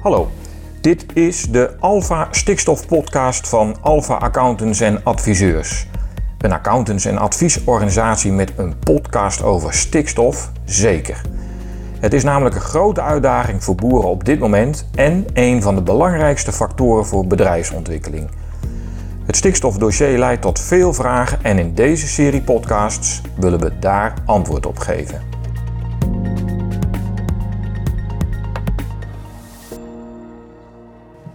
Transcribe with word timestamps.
Hallo, 0.00 0.30
dit 0.80 1.06
is 1.14 1.42
de 1.42 1.76
Alpha 1.80 2.28
Stikstof 2.30 2.86
Podcast 2.86 3.48
van 3.48 3.76
Alpha 3.80 4.14
Accountants 4.14 4.80
en 4.80 5.04
Adviseurs. 5.04 5.86
Een 6.38 6.52
accountants- 6.52 7.04
en 7.04 7.18
adviesorganisatie 7.18 8.32
met 8.32 8.52
een 8.56 8.78
podcast 8.78 9.42
over 9.42 9.74
stikstof, 9.74 10.50
zeker. 10.64 11.20
Het 11.98 12.12
is 12.12 12.24
namelijk 12.24 12.54
een 12.54 12.60
grote 12.60 13.00
uitdaging 13.02 13.64
voor 13.64 13.74
boeren 13.74 14.10
op 14.10 14.24
dit 14.24 14.38
moment 14.38 14.88
en 14.94 15.24
een 15.32 15.62
van 15.62 15.74
de 15.74 15.82
belangrijkste 15.82 16.52
factoren 16.52 17.06
voor 17.06 17.26
bedrijfsontwikkeling. 17.26 18.30
Het 19.24 19.36
stikstofdossier 19.36 20.18
leidt 20.18 20.42
tot 20.42 20.60
veel 20.60 20.92
vragen 20.92 21.38
en 21.42 21.58
in 21.58 21.74
deze 21.74 22.06
serie 22.06 22.42
podcasts 22.42 23.20
willen 23.36 23.60
we 23.60 23.78
daar 23.78 24.14
antwoord 24.24 24.66
op 24.66 24.78
geven. 24.78 25.29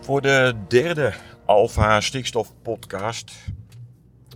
Voor 0.05 0.22
de 0.22 0.55
derde 0.68 1.14
Alpha 1.45 2.02
Stikstof 2.02 2.54
podcast 2.62 3.34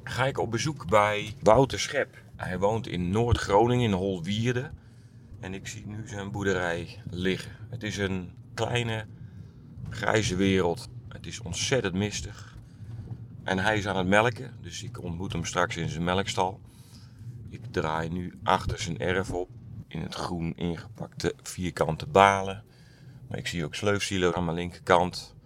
ga 0.03 0.25
ik 0.25 0.37
op 0.37 0.51
bezoek 0.51 0.87
bij 0.87 1.33
Wouter 1.41 1.79
Schep. 1.79 2.23
Hij 2.35 2.59
woont 2.59 2.87
in 2.87 3.09
Noord-Groningen 3.09 3.89
in 3.89 3.97
Holwierde 3.97 4.71
en 5.39 5.53
ik 5.53 5.67
zie 5.67 5.87
nu 5.87 6.07
zijn 6.07 6.31
boerderij 6.31 7.01
liggen. 7.09 7.51
Het 7.69 7.83
is 7.83 7.97
een 7.97 8.31
kleine 8.53 9.05
grijze 9.89 10.35
wereld. 10.35 10.89
Het 11.09 11.25
is 11.25 11.39
ontzettend 11.39 11.93
mistig. 11.93 12.57
En 13.43 13.59
hij 13.59 13.77
is 13.77 13.87
aan 13.87 13.97
het 13.97 14.07
melken, 14.07 14.53
dus 14.61 14.83
ik 14.83 15.03
ontmoet 15.03 15.33
hem 15.33 15.45
straks 15.45 15.77
in 15.77 15.89
zijn 15.89 16.03
melkstal. 16.03 16.59
Ik 17.49 17.61
draai 17.71 18.09
nu 18.09 18.39
achter 18.43 18.79
zijn 18.79 18.99
erf 18.99 19.31
op 19.31 19.49
in 19.87 20.01
het 20.01 20.15
groen 20.15 20.53
ingepakte 20.55 21.33
vierkante 21.41 22.05
balen. 22.05 22.63
Maar 23.27 23.37
ik 23.37 23.47
zie 23.47 23.65
ook 23.65 23.75
sleufsielen 23.75 24.35
aan 24.35 24.45
mijn 24.45 24.57
linkerkant. 24.57 25.37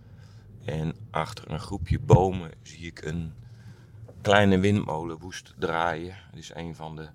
En 0.65 0.95
achter 1.11 1.51
een 1.51 1.59
groepje 1.59 1.99
bomen 1.99 2.51
zie 2.61 2.85
ik 2.85 3.01
een 3.01 3.33
kleine 4.21 4.59
windmolenwoest 4.59 5.53
draaien. 5.57 6.15
Dat 6.29 6.39
is 6.39 6.51
een 6.53 6.75
van 6.75 6.95
de 6.95 7.07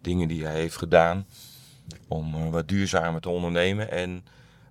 dingen 0.00 0.28
die 0.28 0.44
hij 0.44 0.54
heeft 0.54 0.76
gedaan 0.76 1.26
om 2.08 2.34
eh, 2.34 2.50
wat 2.50 2.68
duurzamer 2.68 3.20
te 3.20 3.28
ondernemen. 3.28 3.90
En 3.90 4.24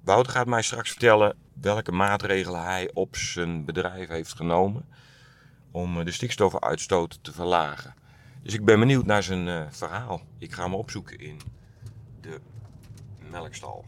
Wouter 0.03 0.31
gaat 0.31 0.47
mij 0.47 0.61
straks 0.61 0.89
vertellen 0.89 1.35
welke 1.53 1.91
maatregelen 1.91 2.63
hij 2.63 2.89
op 2.94 3.16
zijn 3.16 3.66
bedrijf 3.66 4.07
heeft 4.07 4.33
genomen 4.33 4.85
om 5.72 6.00
eh, 6.00 6.05
de 6.05 6.11
stikstofuitstoot 6.11 7.19
te 7.22 7.31
verlagen. 7.31 7.94
Dus 8.41 8.53
ik 8.53 8.66
ben 8.66 8.80
benieuwd 8.80 9.05
naar 9.05 9.23
zijn 9.23 9.47
uh, 9.47 9.61
verhaal. 9.69 10.22
Ik 10.38 10.52
ga 10.52 10.63
hem 10.63 10.73
opzoeken 10.73 11.19
in 11.19 11.39
de 12.22 12.39
melkstal. 13.30 13.85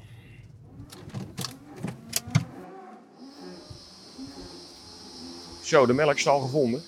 Zo, 5.72 5.86
de 5.86 5.94
melkstal 5.94 6.40
gevonden. 6.40 6.84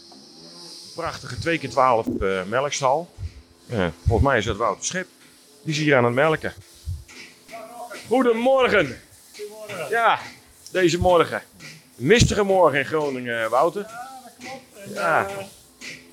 Prachtige 0.95 1.39
2 1.39 1.58
keer 1.58 1.70
12 1.70 2.08
uh, 2.22 2.44
melkstal. 2.44 3.09
Uh, 3.72 3.88
volgens 4.08 4.28
mij 4.28 4.38
is 4.38 4.45
dat 4.45 4.58
Wouter 4.58 4.86
Schip. 4.86 5.08
Die 5.62 5.73
is 5.73 5.80
hier 5.80 5.95
aan 5.95 6.03
het 6.03 6.14
melken. 6.14 6.53
Goedemorgen. 8.08 9.00
Goedemorgen. 9.36 9.90
Ja, 9.90 10.20
deze 10.72 10.98
morgen. 10.98 11.42
Mistige 11.95 12.44
morgen 12.44 12.80
in 12.80 12.86
Groningen, 12.86 13.50
Wouter. 13.50 13.81
Ja, 13.81 14.22
dat 14.23 14.34
klopt. 14.40 14.88
En, 14.88 14.94
Ja. 14.94 15.28
eh, 15.28 15.36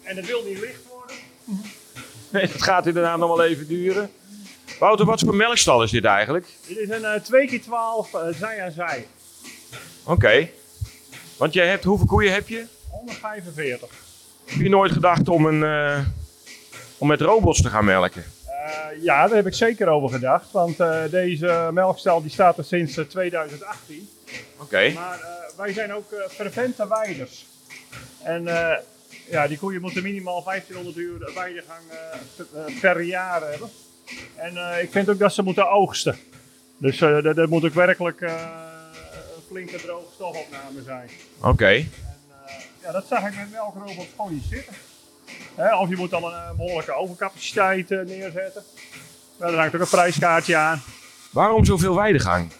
en 0.02 0.16
het 0.16 0.26
wil 0.26 0.42
niet 0.44 0.58
licht 0.58 0.80
worden. 0.88 1.16
Nee, 2.30 2.46
dat 2.46 2.62
gaat 2.62 2.86
inderdaad 2.86 3.18
nog 3.18 3.36
wel 3.36 3.46
even 3.46 3.66
duren. 3.68 4.10
Wouter, 4.78 5.06
wat 5.06 5.20
voor 5.20 5.34
melkstal 5.34 5.82
is 5.82 5.90
dit 5.90 6.04
eigenlijk? 6.04 6.46
Dit 6.66 6.76
is 6.76 6.88
een 6.88 7.04
eh 7.04 7.20
2 7.20 7.46
keer 7.46 7.62
12 7.62 8.14
eh, 8.14 8.26
zij 8.38 8.62
aan 8.62 8.72
zij. 8.72 9.06
Oké. 10.04 10.48
Want 11.40 11.52
jij 11.52 11.68
hebt, 11.68 11.84
hoeveel 11.84 12.06
koeien 12.06 12.32
heb 12.32 12.48
je? 12.48 12.64
145. 12.90 13.88
Heb 14.44 14.60
je 14.60 14.68
nooit 14.68 14.92
gedacht 14.92 15.28
om, 15.28 15.46
een, 15.46 15.62
eh, 15.64 15.98
om 16.98 17.08
met 17.08 17.20
robots 17.20 17.62
te 17.62 17.68
gaan 17.68 17.84
melken? 17.84 18.24
Eh, 18.46 19.02
ja, 19.02 19.26
daar 19.26 19.36
heb 19.36 19.46
ik 19.46 19.54
zeker 19.54 19.88
over 19.88 20.08
gedacht. 20.10 20.50
Want 20.50 20.80
eh, 20.80 21.02
deze 21.10 21.68
melkstal 21.72 22.22
die 22.22 22.30
staat 22.30 22.58
er 22.58 22.64
sinds 22.64 22.96
eh, 22.96 23.04
2018. 23.04 24.08
Oké. 24.58 24.92
Maar 24.92 25.20
wij 25.56 25.72
zijn 25.72 25.94
ook 25.94 26.14
fervente 26.28 26.88
weiders. 26.88 27.46
En 28.22 28.44
ja, 29.30 29.48
die 29.48 29.58
koeien 29.58 29.80
moeten 29.80 30.02
minimaal 30.02 30.42
1500 30.44 30.96
uur 30.96 31.32
weidegang 31.34 31.82
per- 32.80 33.02
jaar 33.02 33.50
hebben. 33.50 33.68
En 34.36 34.80
ik 34.82 34.90
vind 34.90 35.08
ook 35.08 35.18
dat 35.18 35.34
ze 35.34 35.42
moeten 35.42 35.70
oogsten. 35.70 36.16
Dus 36.76 36.98
dat, 36.98 37.36
dat 37.36 37.48
moet 37.48 37.64
ook 37.64 37.74
werkelijk 37.74 38.20
flinke 39.50 39.76
droge 39.76 40.06
stofopname 40.14 40.82
zijn. 40.84 41.08
Oké. 41.40 41.66
Eh, 41.66 41.84
ja, 42.82 42.92
dat 42.92 43.06
zag 43.06 43.26
ik 43.26 43.36
met 43.36 43.50
melkrobots 43.50 44.08
gewoon 44.16 44.32
niet 44.32 44.44
zitten. 44.50 44.74
Hè, 45.54 45.76
of 45.76 45.88
je 45.88 45.96
moet 45.96 46.10
dan 46.10 46.24
een 46.24 46.32
eh, 46.32 46.50
behoorlijke 46.56 46.92
overcapaciteit 46.92 47.90
eh, 47.90 47.98
neerzetten. 47.98 48.62
Ja, 49.38 49.46
daar 49.46 49.58
hangt 49.58 49.74
ook 49.74 49.80
een 49.80 49.88
prijskaartje 49.88 50.56
aan. 50.56 50.82
Waarom 51.30 51.64
zoveel 51.64 51.94
weidegang? 51.94 52.50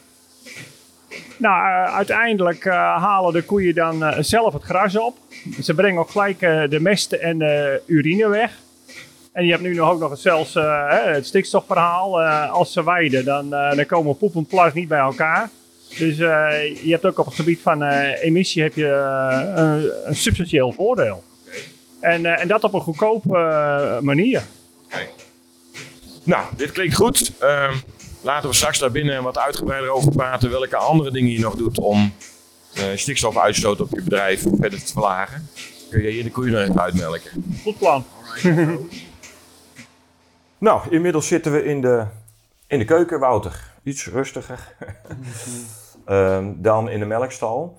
Nou, 1.36 1.66
eh, 1.66 1.94
uiteindelijk 1.94 2.64
halen 2.64 3.32
de 3.32 3.42
koeien 3.42 3.74
dan 3.74 4.24
zelf 4.24 4.52
het 4.52 4.62
gras 4.62 4.96
op. 4.96 5.18
Ze 5.62 5.74
brengen 5.74 6.00
ook 6.00 6.10
gelijk 6.10 6.38
de 6.70 6.78
mest 6.80 7.12
en 7.12 7.38
de 7.38 7.82
urine 7.86 8.28
weg. 8.28 8.52
En 9.32 9.44
je 9.44 9.50
hebt 9.50 9.62
nu 9.62 9.74
nog 9.74 9.90
ook 9.90 10.00
nog 10.00 10.10
het, 10.10 10.18
zelfs 10.18 10.54
het 11.14 11.26
stikstofverhaal. 11.26 12.22
Als 12.48 12.72
ze 12.72 12.84
weiden, 12.84 13.24
dan, 13.24 13.50
dan 13.50 13.86
komen 13.86 14.16
poep 14.16 14.34
en 14.34 14.46
plas 14.46 14.72
niet 14.72 14.88
bij 14.88 14.98
elkaar. 14.98 15.50
Dus 15.98 16.18
eh, 16.18 16.84
je 16.84 16.90
hebt 16.90 17.04
ook 17.04 17.18
op 17.18 17.26
het 17.26 17.34
gebied 17.34 17.60
van 17.60 17.82
eh, 17.82 18.22
emissie 18.24 18.62
heb 18.62 18.74
je, 18.74 18.86
eh, 18.86 19.62
een, 19.62 19.90
een 20.04 20.16
substantieel 20.16 20.72
voordeel. 20.72 21.24
En, 22.00 22.26
eh, 22.26 22.40
en 22.40 22.48
dat 22.48 22.64
op 22.64 22.74
een 22.74 22.80
goedkope 22.80 23.98
manier. 24.02 24.42
Nou, 26.22 26.46
dit 26.56 26.72
klinkt 26.72 26.94
goed. 26.94 27.32
Ehm, 27.38 27.74
laten 28.22 28.48
we 28.48 28.54
straks 28.54 28.78
daar 28.78 28.90
binnen 28.90 29.22
wat 29.22 29.38
uitgebreider 29.38 29.90
over 29.90 30.12
praten. 30.12 30.50
Welke 30.50 30.76
andere 30.76 31.10
dingen 31.10 31.30
je 31.30 31.40
nog 31.40 31.54
doet 31.56 31.78
om 31.78 32.12
eh, 32.74 32.84
stikstofuitstoot 32.94 33.80
op 33.80 33.90
je 33.90 34.02
bedrijf 34.02 34.42
verder 34.60 34.84
te 34.84 34.92
verlagen. 34.92 35.48
Kun 35.90 36.02
je 36.02 36.08
hier 36.10 36.24
de 36.24 36.30
koeien 36.30 36.52
nog 36.52 36.62
even 36.62 36.80
uitmelken. 36.80 37.44
Goed 37.62 37.78
plan. 37.78 38.04
Nou, 40.58 40.82
inmiddels 40.90 41.26
zitten 41.26 41.52
we 41.52 41.64
in 41.64 41.80
de, 41.80 42.04
in 42.66 42.78
de 42.78 42.84
keuken, 42.84 43.18
Wouter. 43.18 43.69
Iets 43.82 44.06
rustiger 44.06 44.74
Ehm, 46.04 46.52
dan 46.56 46.88
in 46.88 46.98
de 46.98 47.06
melkstal. 47.06 47.78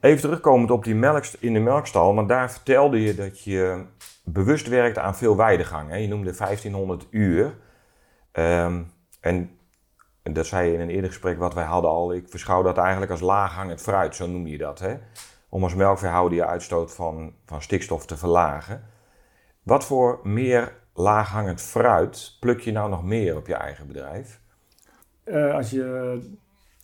Even 0.00 0.20
terugkomend 0.20 0.70
op 0.70 0.84
die 0.84 0.94
melk 0.94 1.24
in 1.38 1.52
de 1.52 1.60
melkstal, 1.60 2.14
want 2.14 2.28
daar 2.28 2.50
vertelde 2.50 3.02
je 3.02 3.14
dat 3.14 3.44
je 3.44 3.84
bewust 4.24 4.68
werkt 4.68 4.98
aan 4.98 5.16
veel 5.16 5.36
weidegang. 5.36 5.90
Hè? 5.90 5.96
Je 5.96 6.08
noemde 6.08 6.32
1500 6.32 7.06
uur. 7.10 7.58
Ehm, 8.32 8.82
en 9.20 9.58
dat 10.22 10.46
zei 10.46 10.68
je 10.68 10.74
in 10.74 10.80
een 10.80 10.90
eerder 10.90 11.10
gesprek 11.10 11.38
wat 11.38 11.54
wij 11.54 11.64
hadden 11.64 11.90
al. 11.90 12.14
Ik 12.14 12.30
beschouw 12.30 12.62
dat 12.62 12.78
eigenlijk 12.78 13.10
als 13.10 13.20
laaghangend 13.20 13.80
fruit, 13.80 14.16
zo 14.16 14.26
noem 14.26 14.46
je 14.46 14.58
dat. 14.58 14.78
Hè? 14.78 14.96
Om 15.48 15.62
als 15.62 15.74
melkveehouder 15.74 16.38
je 16.38 16.46
uitstoot 16.46 16.94
van, 16.94 17.34
van 17.46 17.62
stikstof 17.62 18.06
te 18.06 18.16
verlagen. 18.16 18.84
Wat 19.62 19.84
voor 19.84 20.20
meer 20.22 20.76
laaghangend 20.94 21.60
fruit 21.60 22.36
pluk 22.40 22.60
je 22.60 22.72
nou 22.72 22.90
nog 22.90 23.04
meer 23.04 23.36
op 23.36 23.46
je 23.46 23.54
eigen 23.54 23.86
bedrijf? 23.86 24.41
Eh, 25.24 25.54
als 25.54 25.70
je 25.70 26.18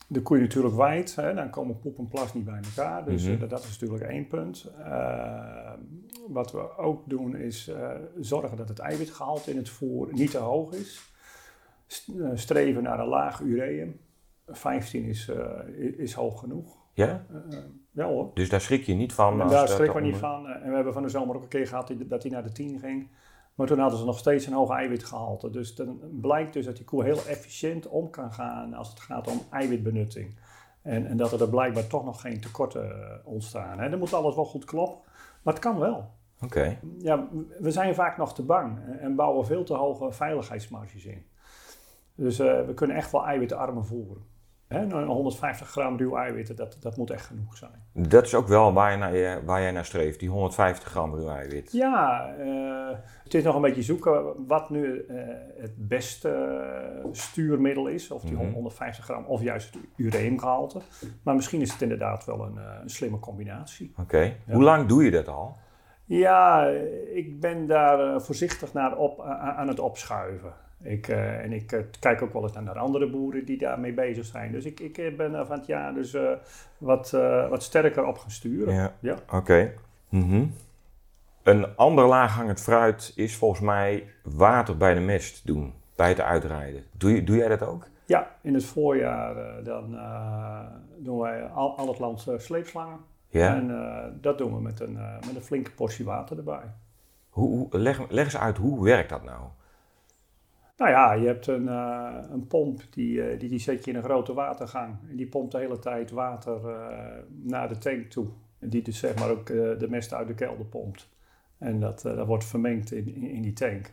de 0.06 0.22
koeien 0.22 0.42
natuurlijk 0.44 0.74
waait, 0.74 1.16
hè, 1.16 1.34
dan 1.34 1.50
komen 1.50 1.78
poep 1.78 1.98
en 1.98 2.08
plas 2.08 2.34
niet 2.34 2.44
bij 2.44 2.60
elkaar. 2.76 3.04
Dus 3.04 3.22
Mhm. 3.24 3.32
eh, 3.32 3.40
dat, 3.40 3.50
dat 3.50 3.64
is 3.64 3.78
natuurlijk 3.80 4.10
één 4.10 4.26
punt. 4.28 4.72
Eh, 4.78 5.72
wat 6.28 6.52
we 6.52 6.76
ook 6.76 7.02
doen 7.08 7.36
is 7.36 7.70
zorgen 8.20 8.56
dat 8.56 8.68
het 8.68 8.78
eiwitgehalte 8.78 9.50
in 9.50 9.56
het 9.56 9.68
voer 9.68 10.08
niet 10.12 10.30
te 10.30 10.38
hoog 10.38 10.72
is. 10.72 11.12
St- 11.86 12.10
streven 12.34 12.82
naar 12.82 13.00
een 13.00 13.06
laag 13.08 13.40
ureum. 13.40 14.00
15 14.46 15.04
is, 15.04 15.30
is 15.96 16.12
hoog 16.12 16.40
genoeg. 16.40 16.76
Ja? 16.92 17.24
Wel 17.90 18.08
hoor. 18.08 18.30
Dus 18.34 18.48
daar 18.48 18.60
schrik 18.60 18.82
je 18.82 18.94
niet 18.94 19.12
van? 19.12 19.32
En 19.32 19.38
daar 19.48 19.48
dat 19.66 19.70
schrikken 19.70 20.00
we 20.00 20.06
niet 20.06 20.16
van. 20.16 20.46
En 20.48 20.68
we 20.68 20.74
hebben 20.74 20.92
van 20.92 21.02
de 21.02 21.08
zomer 21.08 21.36
ook 21.36 21.42
een 21.42 21.48
keer 21.48 21.66
gehad 21.66 21.92
dat 21.98 22.22
hij 22.22 22.30
naar 22.32 22.42
de 22.42 22.52
10 22.52 22.78
ging. 22.78 23.08
Maar 23.58 23.66
toen 23.66 23.78
hadden 23.78 23.98
ze 23.98 24.04
nog 24.04 24.18
steeds 24.18 24.46
een 24.46 24.52
hoog 24.52 24.70
eiwitgehalte. 24.70 25.50
Dus 25.50 25.74
dan 25.74 26.00
blijkt 26.20 26.52
dus 26.52 26.64
dat 26.64 26.76
die 26.76 26.84
koe 26.84 27.04
heel 27.04 27.26
efficiënt 27.26 27.88
om 27.88 28.10
kan 28.10 28.32
gaan 28.32 28.74
als 28.74 28.88
het 28.88 29.00
gaat 29.00 29.28
om 29.28 29.40
eiwitbenutting. 29.50 30.38
En, 30.82 31.06
en 31.06 31.16
dat 31.16 31.40
er, 31.40 31.48
blijkbaar 31.48 31.86
toch 31.86 32.04
nog 32.04 32.20
geen 32.20 32.40
tekorten 32.40 32.90
eh, 32.90 33.14
ontstaan. 33.24 33.78
Hè. 33.78 33.88
Dan 33.90 33.98
moet 33.98 34.12
alles 34.14 34.34
wel 34.34 34.44
goed 34.44 34.64
kloppen. 34.64 34.98
Maar 35.42 35.54
het 35.54 35.62
kan 35.62 35.78
wel. 35.78 36.10
Oké. 36.42 36.78
Ja, 36.98 37.28
we 37.58 37.70
zijn 37.70 37.94
vaak 37.94 38.16
nog 38.16 38.34
te 38.34 38.42
bang 38.42 38.78
en- 38.86 38.98
en 39.00 39.14
bouwen 39.14 39.46
veel 39.46 39.64
te 39.64 39.74
hoge 39.74 40.12
veiligheidsmarges 40.12 41.04
in. 41.04 41.26
Dus 42.14 42.38
eh, 42.38 42.66
we 42.66 42.74
kunnen 42.74 42.96
echt 42.96 43.12
wel 43.12 43.26
eiwitarmen 43.26 43.86
voeren. 43.86 44.22
Hè, 44.68 44.86
nou, 44.86 45.06
150 45.06 45.68
gram 45.68 45.96
ruw 45.96 46.16
eiwitten, 46.16 46.56
dat, 46.56 46.76
dat 46.80 46.96
moet 46.96 47.10
echt 47.10 47.26
genoeg 47.26 47.56
zijn. 47.56 47.70
Dat 47.92 48.24
is 48.24 48.34
ook 48.34 48.46
wel 48.46 48.72
waar, 48.72 48.90
je 48.90 48.96
naar, 48.96 49.44
waar 49.44 49.60
jij 49.60 49.70
naar 49.70 49.84
streeft, 49.84 50.20
die 50.20 50.28
150 50.28 50.88
gram 50.88 51.14
ruw 51.14 51.28
eiwit. 51.28 51.72
Ja, 51.72 52.34
uh, 52.38 52.96
het 53.24 53.34
is 53.34 53.42
nog 53.42 53.54
een 53.54 53.60
beetje 53.60 53.82
zoeken 53.82 54.46
wat 54.46 54.70
nu 54.70 55.04
uh, 55.08 55.20
het 55.56 55.88
beste 55.88 57.02
stuurmiddel 57.12 57.86
is. 57.86 58.10
Of 58.10 58.22
die 58.22 58.32
mm 58.32 58.38
-hmm. 58.38 58.52
150 58.52 59.04
gram 59.04 59.24
of 59.24 59.42
juist 59.42 59.74
het 59.74 59.82
ureumgehalte. 59.96 60.80
Maar 61.22 61.34
misschien 61.34 61.60
is 61.60 61.72
het 61.72 61.82
inderdaad 61.82 62.24
wel 62.24 62.40
een, 62.40 62.56
een 62.82 62.90
slimme 62.90 63.18
combinatie. 63.18 63.90
Oké, 63.90 64.00
okay. 64.00 64.36
ja. 64.46 64.54
hoe 64.54 64.62
lang 64.62 64.88
doe 64.88 65.04
je 65.04 65.10
dat 65.10 65.28
al? 65.28 65.56
Ja, 66.04 66.66
ik 67.12 67.40
ben 67.40 67.66
daar 67.66 68.22
voorzichtig 68.22 68.72
naar 68.72 68.96
op, 68.96 69.20
aan 69.20 69.68
het 69.68 69.80
opschuiven. 69.80 70.52
Ik, 70.82 71.08
uh, 71.08 71.44
en 71.44 71.52
ik 71.52 71.72
uh, 71.72 71.80
kijk 72.00 72.22
ook 72.22 72.32
wel 72.32 72.42
eens 72.42 72.52
naar 72.52 72.78
andere 72.78 73.10
boeren 73.10 73.44
die 73.44 73.58
daarmee 73.58 73.92
bezig 73.92 74.24
zijn. 74.24 74.52
Dus 74.52 74.64
ik, 74.64 74.80
ik 74.80 75.16
ben 75.16 75.34
er 75.34 75.46
van 75.46 75.56
het 75.58 75.66
jaar 75.66 75.94
dus 75.94 76.14
uh, 76.14 76.30
wat, 76.78 77.10
wat 77.50 77.62
sterker 77.62 78.04
op 78.04 78.18
gaan 78.18 78.30
sturen. 78.30 78.74
Ja, 78.74 78.92
ja. 79.00 79.12
oké. 79.12 79.36
Okay. 79.36 79.74
Mm 80.08 80.28
-hmm. 80.28 80.52
Een 81.42 81.76
ander 81.76 82.06
laaghangend 82.06 82.60
fruit 82.60 83.12
is 83.16 83.36
volgens 83.36 83.60
mij 83.60 84.04
water 84.22 84.76
bij 84.76 84.94
de 84.94 85.00
mest 85.00 85.46
doen, 85.46 85.72
bij 85.96 86.08
het 86.08 86.20
uitrijden. 86.20 86.84
Doe, 86.92 87.24
doe 87.24 87.36
jij 87.36 87.48
dat 87.48 87.62
ook? 87.62 87.86
Ja, 88.04 88.30
in 88.40 88.54
het 88.54 88.64
voorjaar 88.64 89.64
dan 89.64 89.98
doen 90.96 91.18
wij 91.18 91.44
al, 91.44 91.76
al 91.76 91.88
het 91.88 91.98
land 91.98 92.26
sleepslangen. 92.36 92.98
Ja. 93.28 93.54
En 93.54 94.18
dat 94.20 94.38
doen 94.38 94.54
we 94.54 94.60
met 94.60 94.80
een, 94.80 94.92
met 95.26 95.36
een 95.36 95.42
flinke 95.42 95.70
portie 95.70 96.04
water 96.04 96.36
erbij. 96.36 96.74
Hoe, 97.28 97.48
hoe, 97.48 97.78
leg, 97.78 98.10
leg 98.10 98.24
eens 98.24 98.36
uit, 98.36 98.56
hoe 98.56 98.84
werkt 98.84 99.08
dat 99.08 99.24
nou? 99.24 99.40
Nou 100.78 100.90
ja, 100.90 101.12
je 101.12 101.26
hebt 101.26 101.46
een, 101.46 101.64
uh, 101.64 102.14
een 102.30 102.46
pomp, 102.46 102.82
die, 102.90 103.32
uh, 103.32 103.38
die, 103.38 103.48
die 103.48 103.58
zet 103.58 103.84
je 103.84 103.90
in 103.90 103.96
een 103.96 104.02
grote 104.02 104.32
watergang. 104.32 104.96
En 105.10 105.16
die 105.16 105.26
pompt 105.26 105.52
de 105.52 105.58
hele 105.58 105.78
tijd 105.78 106.10
water 106.10 106.60
uh, 106.64 106.76
naar 107.42 107.68
de 107.68 107.78
tank 107.78 108.06
toe. 108.06 108.26
En 108.58 108.68
die 108.68 108.82
dus 108.82 108.98
zeg 108.98 109.14
maar 109.18 109.30
ook 109.30 109.46
de 109.46 109.86
mest 109.88 110.12
uit 110.12 110.26
de 110.26 110.34
kelder 110.34 110.66
pompt. 110.66 111.08
En 111.58 111.80
dat, 111.80 112.02
dat 112.02 112.26
wordt 112.26 112.44
vermengd 112.44 112.92
in, 112.92 113.14
in, 113.14 113.30
in, 113.30 113.42
die 113.42 113.52
tank. 113.52 113.92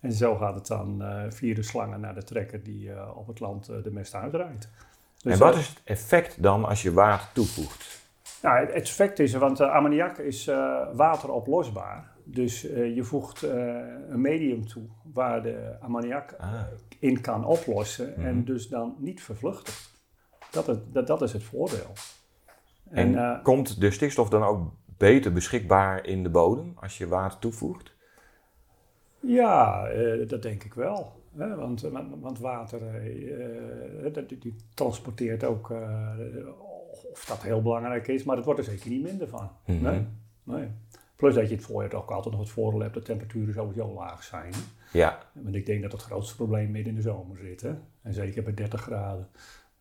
En 0.00 0.12
zo 0.12 0.36
gaat 0.36 0.54
het 0.54 0.66
dan 0.66 1.02
via 1.28 1.54
de 1.54 1.62
slangen 1.62 2.00
naar 2.00 2.14
de 2.14 2.22
trekker 2.22 2.62
die 2.62 3.14
op 3.14 3.26
het 3.26 3.40
land 3.40 3.66
de 3.66 3.90
mest 3.90 4.14
uitrijdt. 4.14 4.70
Dus 5.22 5.32
en 5.32 5.38
wat 5.38 5.56
is 5.56 5.68
het 5.68 5.80
effect 5.84 6.42
dan 6.42 6.64
als 6.64 6.82
je 6.82 6.92
water 6.92 7.28
toevoegt? 7.32 8.08
Nou, 8.42 8.58
het 8.58 8.70
effect 8.70 9.18
is, 9.18 9.34
want 9.34 9.60
ammoniak 9.60 10.18
is 10.18 10.44
wateroplosbaar. 10.92 12.09
Dus 12.24 12.64
uh, 12.64 12.94
je 12.94 13.04
voegt 13.04 13.44
uh, 13.44 13.50
een 14.08 14.20
medium 14.20 14.66
toe 14.66 14.82
waar 15.12 15.42
de 15.42 15.76
ammoniak 15.80 16.34
ah. 16.38 16.62
in 16.98 17.20
kan 17.20 17.44
oplossen 17.44 18.08
mm 18.08 18.14
-hmm. 18.14 18.24
en 18.24 18.44
dus 18.44 18.68
dan 18.68 18.94
niet 18.98 19.22
vervluchtigt. 19.22 19.98
Dat, 20.50 20.66
het, 20.66 20.94
dat, 20.94 21.06
dat 21.06 21.22
is 21.22 21.32
het 21.32 21.42
voordeel. 21.42 21.92
En, 22.90 23.06
en 23.06 23.12
uh, 23.12 23.42
komt 23.42 23.80
de 23.80 23.90
stikstof 23.90 24.28
dan 24.28 24.42
ook 24.42 24.72
beter 24.96 25.32
beschikbaar 25.32 26.06
in 26.06 26.22
de 26.22 26.30
bodem 26.30 26.72
als 26.76 26.98
je 26.98 27.08
water 27.08 27.38
toevoegt? 27.38 27.94
Ja, 29.20 29.88
dat 30.26 30.42
denk 30.42 30.64
ik 30.64 30.74
wel. 30.74 31.22
Hè? 31.36 31.54
Want, 31.54 31.80
want 32.20 32.38
water 32.38 32.80
die, 34.26 34.38
die 34.38 34.56
transporteert 34.74 35.44
ook, 35.44 35.72
of 37.12 37.24
dat 37.24 37.42
heel 37.42 37.62
belangrijk 37.62 38.08
is, 38.08 38.24
maar 38.24 38.36
het 38.36 38.44
wordt 38.44 38.60
er 38.60 38.66
zeker 38.66 38.90
niet 38.90 39.02
minder 39.02 39.28
van. 39.28 39.50
Mm 39.66 39.74
-hmm. 39.74 39.82
Nee. 39.82 40.06
nee. 40.42 40.68
Plus 41.20 41.34
dat 41.34 41.48
je 41.48 41.54
het 41.54 41.64
voorjaar 41.64 41.94
ook 41.94 42.10
altijd 42.10 42.34
nog 42.34 42.42
het 42.42 42.52
voordeel 42.52 42.80
hebt 42.80 42.94
dat 42.94 43.04
temperaturen 43.04 43.54
sowieso 43.54 43.92
laag 43.92 44.22
zijn. 44.22 44.52
Ja. 44.92 45.18
Want 45.32 45.54
ik 45.54 45.66
denk 45.66 45.82
dat 45.82 45.92
het 45.92 46.02
grootste 46.02 46.36
probleem 46.36 46.70
midden 46.70 46.92
in 46.92 46.94
de 46.94 47.08
zomer 47.08 47.38
zit. 47.38 47.60
Hè? 47.60 47.74
En 48.02 48.14
zeker 48.14 48.42
bij 48.42 48.54
30 48.54 48.80
graden. 48.80 49.28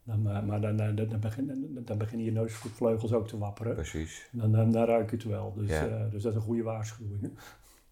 Dan, 0.04 0.22
maar 0.22 0.62
dan, 0.62 0.76
dan, 0.76 0.96
dan, 0.96 1.20
begin, 1.20 1.80
dan 1.86 1.98
beginnen 1.98 2.26
je 2.26 2.32
neusvleugels 2.32 3.14
ook 3.14 3.28
te 3.28 3.38
wapperen. 3.38 3.76
Precies. 3.76 4.28
Dan, 4.32 4.52
dan, 4.52 4.72
dan 4.72 4.86
ruik 4.86 5.10
je 5.10 5.16
het 5.16 5.26
wel. 5.26 5.54
Dus, 5.54 5.70
ja. 5.70 5.88
uh, 5.88 6.12
dus 6.12 6.24
dat 6.24 6.32
is 6.32 6.38
een 6.38 6.46
goede 6.46 6.64
waarschuwing. 6.64 7.22
Hè? 7.22 7.30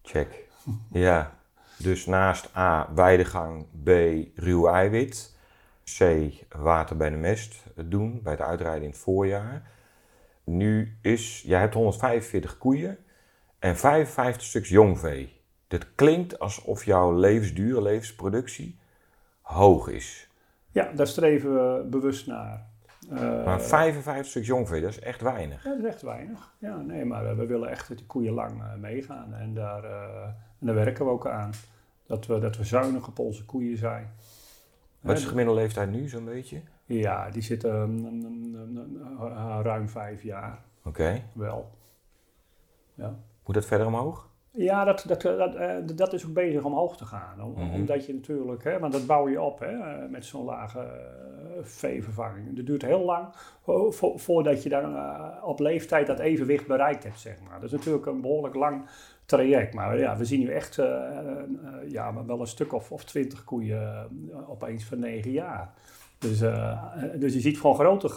Check. 0.02 0.46
ja. 0.90 1.38
Dus 1.78 2.06
naast 2.06 2.56
A, 2.56 2.92
weidegang, 2.94 3.66
B, 3.82 3.88
ruw 4.34 4.68
eiwit. 4.68 5.36
C, 5.98 6.02
water 6.48 6.96
bij 6.96 7.10
de 7.10 7.16
mest 7.16 7.64
doen, 7.74 8.20
bij 8.22 8.32
het 8.32 8.42
uitrijden 8.42 8.82
in 8.82 8.90
het 8.90 8.98
voorjaar. 8.98 9.70
Nu 10.44 10.98
is, 11.02 11.42
jij 11.42 11.60
hebt 11.60 11.74
145 11.74 12.58
koeien 12.58 12.98
en 13.58 13.76
55 13.76 14.42
stuks 14.42 14.68
jongvee. 14.68 15.40
Dit 15.66 15.94
klinkt 15.94 16.38
alsof 16.38 16.84
jouw 16.84 17.12
levensduur, 17.12 17.82
levensproductie 17.82 18.78
hoog 19.40 19.88
is. 19.88 20.30
Ja, 20.70 20.92
daar 20.92 21.06
streven 21.06 21.54
we 21.54 21.84
bewust 21.84 22.26
naar. 22.26 22.66
Uh, 23.12 23.44
maar 23.44 23.60
55 23.60 24.26
stuks 24.26 24.46
jongvee, 24.46 24.80
dat 24.80 24.90
is 24.90 25.00
echt 25.00 25.20
weinig. 25.20 25.64
Ja, 25.64 25.70
dat 25.70 25.78
is 25.78 25.84
echt 25.84 26.02
weinig. 26.02 26.54
Ja, 26.58 26.76
nee, 26.76 27.04
maar 27.04 27.36
we 27.36 27.46
willen 27.46 27.70
echt 27.70 27.88
dat 27.88 27.96
die 27.96 28.06
koeien 28.06 28.32
lang 28.32 28.62
uh, 28.62 28.74
meegaan. 28.74 29.34
En 29.34 29.54
daar, 29.54 29.84
uh, 29.84 30.24
en 30.60 30.66
daar 30.66 30.74
werken 30.74 31.04
we 31.04 31.10
ook 31.10 31.26
aan. 31.26 31.50
Dat 32.06 32.26
we, 32.26 32.38
dat 32.38 32.56
we 32.56 32.64
zuinig 32.64 33.08
op 33.08 33.18
onze 33.18 33.44
koeien 33.44 33.76
zijn. 33.76 34.12
Wat 35.00 35.16
is 35.16 35.22
de 35.22 35.28
gemiddelde 35.28 35.60
leeftijd 35.60 35.90
nu, 35.90 36.08
zo'n 36.08 36.24
beetje? 36.24 36.60
Ja, 36.84 37.30
die 37.30 37.42
zitten 37.42 37.74
ruim 39.62 39.88
vijf 39.88 40.22
jaar. 40.22 40.58
Oké. 40.78 40.88
Okay. 40.88 41.24
Wel. 41.32 41.70
Ja. 42.94 43.18
Moet 43.48 43.56
dat 43.56 43.66
verder 43.66 43.86
omhoog? 43.86 44.28
Ja, 44.50 44.84
dat, 44.84 45.04
dat, 45.06 45.22
dat, 45.22 45.98
dat 45.98 46.12
is 46.12 46.26
ook 46.26 46.32
bezig 46.32 46.64
omhoog 46.64 46.96
te 46.96 47.04
gaan. 47.04 47.42
Om, 47.42 47.54
-hmm. 47.54 47.74
Omdat 47.74 48.06
je 48.06 48.14
natuurlijk, 48.14 48.64
hè, 48.64 48.78
want 48.78 48.92
dat 48.92 49.06
bouw 49.06 49.28
je 49.28 49.40
op 49.40 49.58
hè, 49.58 50.08
met 50.08 50.24
zo'n 50.24 50.44
lage 50.44 50.78
uh, 50.78 51.62
veevervanging. 51.62 52.56
Het 52.56 52.66
duurt 52.66 52.82
heel 52.82 53.04
lang 53.04 53.28
vo 53.62 54.16
voordat 54.16 54.62
je 54.62 54.68
dan 54.68 54.94
uh, 54.94 55.28
op 55.42 55.60
leeftijd 55.60 56.06
dat 56.06 56.18
evenwicht 56.18 56.66
bereikt 56.66 57.04
hebt, 57.04 57.20
zeg 57.20 57.36
maar. 57.48 57.60
Dat 57.60 57.72
is 57.72 57.78
natuurlijk 57.78 58.06
een 58.06 58.20
behoorlijk 58.20 58.54
lang 58.54 58.88
traject. 59.24 59.74
Maar 59.74 59.98
ja, 59.98 60.16
we 60.16 60.24
zien 60.24 60.40
nu 60.40 60.50
echt 60.50 60.78
uh, 60.78 60.86
ja, 61.86 62.24
wel 62.24 62.40
een 62.40 62.46
stuk 62.46 62.72
of, 62.72 62.92
of 62.92 63.04
twintig 63.04 63.44
koeien 63.44 64.08
opeens 64.48 64.84
van 64.84 64.98
negen 64.98 65.30
jaar. 65.30 65.74
Dus, 66.18 66.42
uh, 66.42 66.82
dus 67.16 67.34
je 67.34 67.40
ziet 67.40 67.60
gewoon 67.60 67.76
grote 67.76 68.08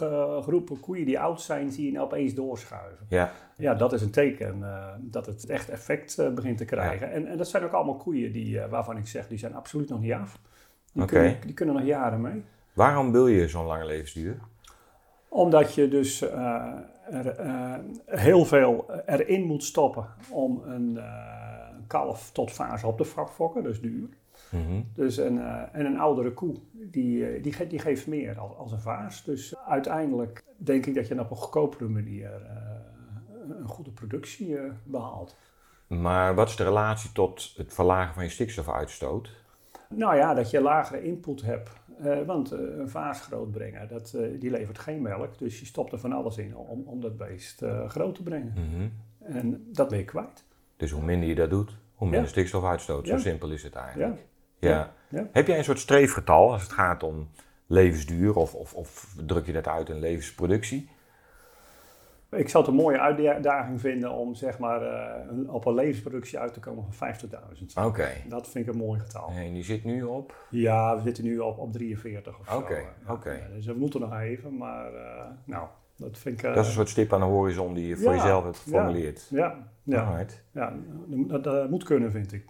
groepen 0.42 0.80
koeien 0.80 1.06
die 1.06 1.20
oud 1.20 1.40
zijn, 1.40 1.72
zie 1.72 1.86
je 1.86 1.92
nou 1.92 2.04
opeens 2.04 2.34
doorschuiven. 2.34 3.06
Ja. 3.08 3.32
Ja, 3.56 3.74
dat 3.74 3.92
is 3.92 4.02
een 4.02 4.10
teken 4.10 4.58
uh, 4.58 4.86
dat 5.00 5.26
het 5.26 5.46
echt 5.46 5.68
effect 5.68 6.18
uh, 6.18 6.28
begint 6.28 6.58
te 6.58 6.64
krijgen. 6.64 7.06
Ja. 7.06 7.12
En, 7.12 7.26
en 7.26 7.36
dat 7.36 7.48
zijn 7.48 7.64
ook 7.64 7.72
allemaal 7.72 7.96
koeien 7.96 8.32
die, 8.32 8.60
waarvan 8.60 8.96
ik 8.96 9.06
zeg, 9.06 9.28
die 9.28 9.38
zijn 9.38 9.54
absoluut 9.54 9.88
nog 9.88 10.00
niet 10.00 10.12
af. 10.12 10.38
Die, 10.92 11.02
okay. 11.02 11.20
kunnen, 11.20 11.46
die 11.46 11.54
kunnen 11.54 11.74
nog 11.74 11.84
jaren 11.84 12.20
mee. 12.20 12.44
Waarom 12.72 13.12
wil 13.12 13.26
je 13.26 13.48
zo'n 13.48 13.66
lange 13.66 13.86
levensduur? 13.86 14.38
Omdat 15.28 15.74
je 15.74 15.88
dus 15.88 16.22
er, 17.10 17.80
heel 18.06 18.44
veel 18.44 18.86
erin 19.06 19.42
moet 19.42 19.64
stoppen 19.64 20.06
om 20.30 20.62
een 20.64 21.00
kalf 21.86 22.30
tot 22.32 22.50
fase 22.50 22.86
op 22.86 22.96
te 22.96 23.04
fokken, 23.04 23.62
dus 23.62 23.80
duur. 23.80 24.08
Mm 24.52 24.66
-hmm. 24.66 24.88
Dus 24.94 25.16
een, 25.16 25.36
uh, 25.36 25.62
en 25.72 25.86
een 25.86 25.98
oudere 25.98 26.32
koe, 26.32 26.54
die, 26.72 27.40
die, 27.40 27.52
ge 27.52 27.66
die 27.66 27.78
geeft 27.78 28.06
meer 28.06 28.38
als, 28.38 28.56
als, 28.56 28.72
een 28.72 28.80
vaas. 28.80 29.24
Dus 29.24 29.56
uiteindelijk 29.66 30.44
denk 30.56 30.86
ik 30.86 30.94
dat 30.94 31.08
je 31.08 31.20
op 31.20 31.30
een 31.30 31.36
goedkopere 31.36 31.88
manier 31.88 32.30
uh, 32.30 33.58
een 33.58 33.68
goede 33.68 33.90
productie 33.90 34.48
uh, 34.48 34.70
behaalt. 34.84 35.36
Maar 35.86 36.34
wat 36.34 36.48
is 36.48 36.56
de 36.56 36.64
relatie 36.64 37.12
tot 37.12 37.54
het 37.56 37.74
verlagen 37.74 38.14
van 38.14 38.24
je 38.24 38.30
stikstofuitstoot? 38.30 39.30
Nou 39.88 40.16
ja, 40.16 40.34
dat 40.34 40.50
je 40.50 40.60
lagere 40.60 41.02
input 41.02 41.42
hebt. 41.42 41.70
want 42.26 42.50
een 42.50 42.88
vaas 42.88 43.20
grootbrengen, 43.20 43.88
dat, 43.88 44.16
die 44.38 44.50
levert 44.50 44.78
geen 44.78 45.02
melk. 45.02 45.38
Dus 45.38 45.60
je 45.60 45.66
stopt 45.66 45.92
er 45.92 45.98
van 45.98 46.12
alles 46.12 46.38
in 46.38 46.56
om, 46.56 46.82
om 46.86 47.00
dat 47.00 47.16
beest 47.16 47.64
groot 47.86 48.14
te 48.14 48.22
brengen. 48.22 48.52
Mm 48.56 48.74
-hmm. 48.74 48.92
En 49.18 49.64
dat 49.72 49.88
ben 49.88 49.98
je 49.98 50.04
kwijt. 50.04 50.44
Dus 50.76 50.90
hoe 50.90 51.02
minder 51.02 51.28
je 51.28 51.34
dat 51.34 51.50
doet, 51.50 51.76
hoe 51.94 52.08
minder 52.08 52.26
ja. 52.26 52.32
stikstofuitstoot. 52.32 53.06
Zo 53.06 53.12
ja. 53.12 53.20
simpel 53.20 53.50
is 53.50 53.62
het 53.62 53.74
eigenlijk. 53.74 54.16
Ja. 54.16 54.22
Ja. 54.68 54.92
ja. 55.08 55.28
Heb 55.32 55.46
jij 55.46 55.58
een 55.58 55.64
soort 55.64 55.78
streefgetal 55.78 56.52
als 56.52 56.62
het 56.62 56.72
gaat 56.72 57.02
om 57.02 57.28
levensduur 57.66 58.34
of, 58.34 58.54
of, 58.54 58.74
of 58.74 59.14
druk 59.26 59.46
je 59.46 59.52
dat 59.52 59.68
uit 59.68 59.88
in 59.88 59.98
levensproductie? 59.98 60.90
Ik 62.30 62.48
zou 62.48 62.64
het 62.64 62.72
een 62.72 62.80
mooie 62.80 63.00
uitdaging 63.00 63.80
vinden 63.80 64.10
om 64.10 64.34
zeg 64.34 64.58
maar, 64.58 64.82
uh, 64.82 65.54
op 65.54 65.66
een 65.66 65.74
levensproductie 65.74 66.38
uit 66.38 66.52
te 66.52 66.60
komen 66.60 66.84
van 66.90 67.14
50.000. 67.14 67.28
Oké. 67.74 67.86
Okay. 67.86 68.24
Dat 68.28 68.48
vind 68.48 68.66
ik 68.66 68.72
een 68.72 68.80
mooi 68.80 69.00
getal. 69.00 69.28
En 69.28 69.52
die 69.52 69.64
zit 69.64 69.84
nu 69.84 70.02
op? 70.02 70.34
Ja, 70.50 70.96
we 70.96 71.02
zitten 71.02 71.24
nu 71.24 71.38
op, 71.38 71.58
op 71.58 71.72
43 71.72 72.38
of 72.38 72.46
zo. 72.48 72.56
oké. 73.08 73.30
Ja, 73.30 73.48
dus 73.54 73.66
we 73.66 73.74
moeten 73.74 74.00
nog 74.00 74.20
even, 74.20 74.56
maar 74.56 74.92
uh, 74.92 75.00
nou, 75.44 75.68
dat 75.96 76.18
vind 76.18 76.38
ik... 76.38 76.44
Uh, 76.44 76.54
dat 76.54 76.62
is 76.62 76.68
een 76.68 76.74
soort 76.74 76.88
stip 76.88 77.12
aan 77.12 77.20
de 77.20 77.26
horizon 77.26 77.74
die 77.74 77.86
je 77.86 77.96
voor 77.96 78.10
ja, 78.10 78.16
jezelf 78.16 78.44
hebt 78.44 78.58
geformuleerd. 78.58 79.26
Ja, 79.30 79.56
ja, 79.82 80.18
ja. 80.20 80.26
ja 80.52 80.72
dat, 81.06 81.44
dat 81.44 81.70
moet 81.70 81.84
kunnen 81.84 82.10
vind 82.10 82.32
ik. 82.32 82.44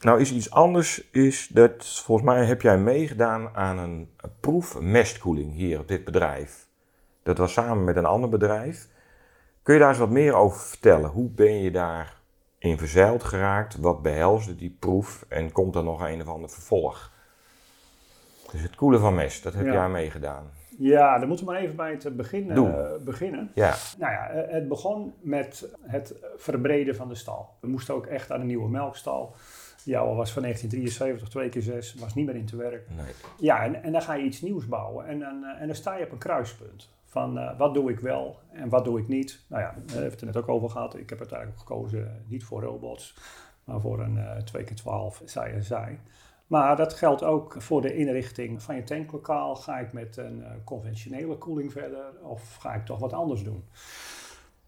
Nou 0.00 0.20
is 0.20 0.32
iets 0.32 0.50
anders, 0.50 1.10
is 1.10 1.48
dat 1.48 2.02
volgens 2.04 2.26
mij 2.28 2.44
heb 2.44 2.62
jij 2.62 2.78
meegedaan 2.78 3.48
aan 3.54 3.78
een, 3.78 4.10
een 4.16 4.30
proef 4.40 4.80
mestkoeling 4.80 5.52
hier 5.52 5.78
op 5.78 5.88
dit 5.88 6.04
bedrijf. 6.04 6.66
Dat 7.22 7.38
was 7.38 7.52
samen 7.52 7.84
met 7.84 7.96
een 7.96 8.04
ander 8.04 8.28
bedrijf. 8.28 8.88
Kun 9.62 9.74
je 9.74 9.80
daar 9.80 9.88
eens 9.88 9.98
wat 9.98 10.10
meer 10.10 10.34
over 10.34 10.60
vertellen? 10.60 11.10
Hoe 11.10 11.28
ben 11.28 11.62
je 11.62 11.70
daar 11.70 12.16
in 12.58 12.78
verzeild 12.78 13.24
geraakt? 13.24 13.76
Wat 13.76 14.02
behelsde 14.02 14.56
die 14.56 14.76
proef? 14.78 15.24
En 15.28 15.52
komt 15.52 15.74
er 15.74 15.84
nog 15.84 16.00
een 16.00 16.20
of 16.20 16.28
ander 16.28 16.50
vervolg? 16.50 17.12
Dus 18.52 18.62
het 18.62 18.74
koelen 18.74 19.00
van 19.00 19.14
mest, 19.14 19.42
dat 19.42 19.54
heb 19.54 19.66
ja. 19.66 19.72
jij 19.72 19.88
meegedaan. 19.88 20.50
Ja, 20.78 21.18
dan 21.18 21.28
moeten 21.28 21.46
we 21.46 21.52
maar 21.52 21.60
even 21.60 21.76
bij 21.76 21.90
het 21.90 22.16
begin 22.16 22.50
eh, 22.50 22.94
beginnen. 23.04 23.50
Ja, 23.54 23.74
Nou 23.98 24.12
ja, 24.12 24.28
eh, 24.28 24.52
het 24.52 24.68
begon 24.68 25.14
met 25.20 25.76
het 25.80 26.14
verbreden 26.36 26.96
van 26.96 27.08
de 27.08 27.14
stal. 27.14 27.48
We 27.60 27.68
moesten 27.68 27.94
ook 27.94 28.06
echt 28.06 28.30
aan 28.30 28.40
een 28.40 28.46
nieuwe 28.46 28.68
melkstal. 28.68 29.34
Die 29.88 29.98
oude 29.98 30.14
was 30.14 30.32
van 30.32 30.42
1973, 30.42 31.28
2 31.28 31.48
keer 31.48 31.62
6 31.62 31.94
was 31.94 32.14
niet 32.14 32.26
meer 32.26 32.34
in 32.34 32.46
te 32.46 32.56
werk. 32.56 32.88
nee. 32.96 33.12
Ja, 33.38 33.64
en, 33.64 33.82
en 33.82 33.92
dan 33.92 34.02
ga 34.02 34.14
je 34.14 34.24
iets 34.24 34.40
nieuws 34.40 34.66
bouwen. 34.66 35.06
En 35.06 35.18
dan, 35.18 35.44
eh, 35.44 35.60
en 35.60 35.66
dan 35.66 35.76
sta 35.76 35.96
je 35.96 36.04
op 36.04 36.12
een 36.12 36.18
kruispunt. 36.18 36.90
Van 37.04 37.38
eh, 37.38 37.58
wat 37.58 37.74
doe 37.74 37.90
ik 37.90 38.00
wel 38.00 38.38
en 38.52 38.68
wat 38.68 38.84
doe 38.84 38.98
ik 38.98 39.08
niet. 39.08 39.44
Nou 39.48 39.62
ja, 39.62 39.74
we 39.86 39.92
hebben 39.92 40.10
het 40.10 40.20
er 40.20 40.26
net 40.26 40.36
ook 40.36 40.48
over 40.48 40.70
gehad. 40.70 40.96
Ik 40.96 41.10
heb 41.10 41.18
uiteindelijk 41.18 41.58
gekozen 41.58 42.06
eh, 42.06 42.12
niet 42.26 42.44
voor 42.44 42.62
robots, 42.62 43.14
maar 43.64 43.80
voor 43.80 44.00
een 44.00 44.18
eh 44.18 44.36
2 44.36 44.64
keer 44.64 44.76
12 44.76 45.22
zij 45.24 45.52
en 45.52 45.62
zij. 45.62 46.00
Maar 46.46 46.76
dat 46.76 46.94
geldt 46.94 47.22
ook 47.22 47.54
voor 47.58 47.80
de 47.80 47.94
inrichting 47.94 48.62
van 48.62 48.76
je 48.76 48.82
tanklokaal. 48.82 49.56
Ga 49.56 49.78
ik 49.78 49.92
met 49.92 50.16
een 50.16 50.44
conventionele 50.64 51.38
koeling 51.38 51.72
verder 51.72 52.04
of 52.22 52.56
ga 52.56 52.74
ik 52.74 52.84
toch 52.84 52.98
wat 52.98 53.12
anders 53.12 53.42
doen? 53.42 53.64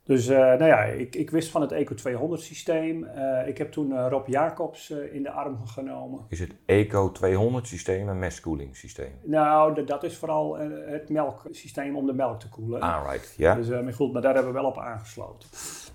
Dus 0.03 0.29
eh, 0.29 0.37
nou 0.39 0.65
ja, 0.65 0.83
ik, 0.83 1.17
ik 1.17 1.31
wist 1.31 1.51
van 1.51 1.61
het 1.61 1.73
Eco 1.73 1.95
200 1.95 2.43
systeem. 2.43 3.05
Eh, 3.05 3.49
ik 3.49 3.59
heb 3.59 3.73
toen 3.73 3.93
eh, 3.97 4.07
Rob 4.09 4.27
Jacobs 4.29 4.91
in 4.91 5.23
de 5.23 5.31
arm 5.31 5.67
genomen. 5.67 6.25
Is 6.29 6.41
het 6.41 6.55
Eco 6.67 7.13
200 7.13 7.67
systeem 7.67 8.09
een 8.09 8.19
mestkoeling 8.19 8.77
systeem? 8.77 9.13
Nou, 9.23 9.75
de- 9.75 9.85
dat 9.85 10.03
is 10.05 10.17
vooral 10.17 10.57
het 10.87 11.09
melksysteem 11.09 11.97
om 11.97 12.07
de 12.07 12.13
melk 12.13 12.41
te 12.41 12.49
koelen. 12.49 12.81
Alright, 12.81 13.35
ja. 13.37 13.55
Dus, 13.55 13.69
maar 13.69 13.93
goed, 13.93 14.13
maar 14.13 14.23
daar 14.23 14.35
hebben 14.35 14.53
we 14.53 14.61
wel 14.61 14.69
op 14.69 14.79
aangesloten. 14.79 15.49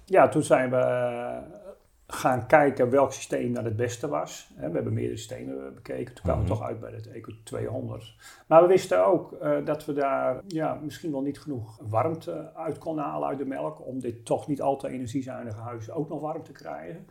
Ja, 0.05 0.27
toen 0.27 0.43
zijn 0.43 0.69
we 0.69 0.77
gaan 2.25 2.45
kijken 2.47 2.89
welk 2.89 3.13
systeem 3.13 3.53
dan 3.53 3.65
het 3.65 3.75
beste 3.75 4.07
was. 4.07 4.49
We 4.55 4.61
hebben 4.61 4.93
meerdere 4.93 5.17
systemen 5.17 5.73
bekeken. 5.75 6.13
Toen 6.13 6.23
kwamen 6.23 6.43
we 6.43 6.49
Mhm. 6.49 6.57
toch 6.59 6.67
uit 6.67 6.79
bij 6.79 6.91
het 6.91 7.07
Eco 7.11 7.31
200. 7.43 8.15
Maar 8.47 8.61
we 8.61 8.67
wisten 8.67 9.05
ook 9.05 9.31
eh, 9.33 9.65
dat 9.65 9.85
we 9.85 9.93
daar 9.93 10.41
ja, 10.47 10.73
misschien 10.83 11.11
wel 11.11 11.21
niet 11.21 11.39
genoeg 11.39 11.79
warmte 11.81 12.51
uit 12.55 12.77
konden 12.77 13.03
halen 13.03 13.27
uit 13.27 13.37
de 13.37 13.45
melk. 13.45 13.85
Om 13.87 13.99
dit 13.99 14.25
toch 14.25 14.47
niet 14.47 14.61
al 14.61 14.77
te 14.77 14.87
energiezuinige 14.89 15.59
huis 15.59 15.91
ook 15.91 16.09
nog 16.09 16.21
warm 16.21 16.43
te 16.43 16.51
krijgen. 16.51 17.07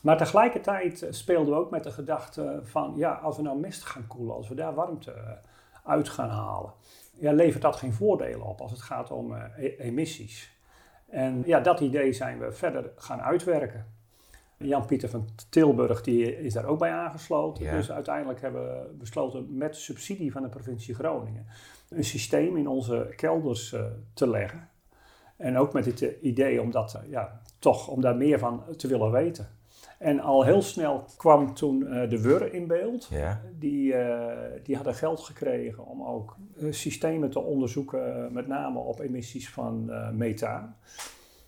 Maar 0.00 0.16
tegelijkertijd 0.16 1.02
eh, 1.02 1.12
speelden 1.12 1.54
we 1.54 1.60
ook 1.60 1.70
met 1.70 1.84
de 1.84 1.90
gedachte 1.90 2.60
van, 2.62 2.92
ja, 2.96 3.12
als 3.12 3.36
we 3.36 3.42
nou 3.42 3.58
mest 3.58 3.84
gaan 3.84 4.06
koelen, 4.06 4.34
als 4.34 4.48
we 4.48 4.54
daar 4.54 4.74
warmte 4.74 5.10
eh, 5.12 5.30
uit 5.84 6.08
gaan 6.08 6.30
halen, 6.30 6.72
ja, 7.12 7.32
levert 7.32 7.62
dat 7.62 7.76
geen 7.76 7.92
voordelen 7.92 8.46
op 8.46 8.60
als 8.60 8.70
het 8.70 8.82
gaat 8.82 9.10
om 9.10 9.34
e- 9.56 9.76
emissies. 9.78 10.52
En 11.08 11.42
ja, 11.46 11.60
dat 11.60 11.80
idee 11.80 12.12
zijn 12.12 12.38
we 12.38 12.52
verder 12.52 12.90
gaan 12.96 13.20
uitwerken. 13.22 13.93
Jan-Pieter 14.58 15.08
van 15.08 15.28
Tilburg 15.48 16.02
die 16.02 16.42
is 16.42 16.52
daar 16.52 16.64
ook 16.64 16.78
bij 16.78 16.92
aangesloten. 16.92 17.64
Ja. 17.64 17.76
Dus 17.76 17.90
uiteindelijk 17.90 18.40
hebben 18.40 18.62
we 18.62 18.94
besloten 18.98 19.56
met 19.56 19.76
subsidie 19.76 20.32
van 20.32 20.42
de 20.42 20.48
provincie 20.48 20.94
Groningen 20.94 21.46
een 21.94 22.04
systeem 22.04 22.56
in 22.56 22.68
onze 22.68 23.12
kelders 23.16 23.72
eh, 23.72 23.84
te 24.14 24.28
leggen. 24.28 24.68
En 25.36 25.56
ook 25.56 25.72
met 25.72 25.84
het 25.84 26.00
idee 26.20 26.60
om 26.60 26.70
dat, 26.70 26.94
eh, 26.94 27.10
ja, 27.10 27.40
toch 27.58 27.88
om 27.88 28.00
daar 28.00 28.16
meer 28.16 28.38
van 28.38 28.62
te 28.76 28.88
willen 28.88 29.10
weten. 29.10 29.48
En 29.98 30.20
al 30.20 30.44
heel 30.44 30.62
snel 30.62 31.04
kwam 31.16 31.54
toen 31.54 31.86
eh, 31.86 32.08
de 32.08 32.20
WUR 32.20 32.54
in 32.54 32.66
beeld. 32.66 33.08
Ja, 33.10 33.40
Die, 33.58 33.94
die 34.62 34.76
hadden 34.76 34.94
geld 34.94 35.20
gekregen 35.20 35.86
om 35.86 36.02
ook 36.02 36.36
systemen 36.70 37.30
te 37.30 37.40
onderzoeken, 37.40 38.32
met 38.32 38.46
name 38.46 38.78
op 38.78 39.00
emissies 39.00 39.50
van 39.50 39.90
methaan. 40.16 40.76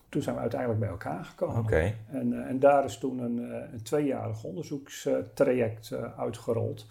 Toen 0.08 0.22
zijn 0.22 0.34
we 0.34 0.40
uiteindelijk 0.40 0.80
bij 0.80 0.88
elkaar 0.88 1.24
gekomen. 1.24 1.58
oké. 1.58 1.94
En, 2.10 2.32
eh, 2.32 2.48
en 2.50 2.58
daar 2.58 2.84
is 2.84 2.98
toen 2.98 3.18
een, 3.18 3.50
eh, 3.52 3.72
een 3.72 3.82
tweejarig 3.82 4.44
onderzoekstraject 4.44 5.90
eh, 5.90 6.18
uitgerold. 6.18 6.86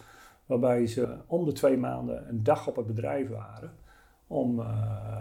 Waarbij 0.46 0.86
ze 0.86 1.16
om 1.26 1.44
de 1.44 1.52
twee 1.52 1.76
maanden 1.76 2.28
een 2.28 2.42
dag 2.42 2.66
op 2.66 2.76
het 2.76 2.86
bedrijf 2.86 3.28
waren 3.28 3.70
om, 4.26 4.62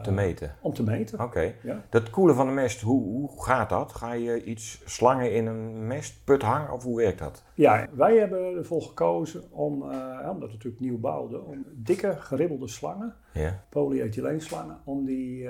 Te 0.02 0.12
meten. 0.12 0.56
om 0.62 0.74
te 0.74 0.84
meten. 0.84 1.20
Oké. 1.20 1.54
Ja. 1.64 1.82
Dat 1.90 2.10
koelen 2.10 2.36
van 2.36 2.48
de 2.48 2.54
mest, 2.54 2.82
hoe, 2.82 3.04
hoe 3.04 3.44
gaat 3.44 3.70
dat? 3.70 3.94
Ga 3.94 4.14
je 4.14 4.44
iets 4.44 4.82
slangen 4.86 5.34
in 5.34 5.46
een 5.46 5.88
mestput 5.88 6.42
hangen 6.42 6.72
of 6.72 6.84
hoe 6.84 6.98
werkt 6.98 7.20
dat? 7.20 7.44
Ja, 7.54 7.88
wij 7.94 8.18
hebben 8.18 8.56
ervoor 8.58 8.82
gekozen 8.82 9.52
om, 9.52 9.82
omdat 9.82 10.48
we 10.50 10.54
natuurlijk 10.54 10.80
nieuw 10.80 11.00
bouwden, 11.00 11.46
om 11.46 11.66
dikke 11.74 12.16
geribbelde 12.20 12.68
slangen 12.68 13.16
Ja, 13.34 13.64
polyethyleenslangen, 13.70 14.78
om 14.84 15.06
die 15.06 15.50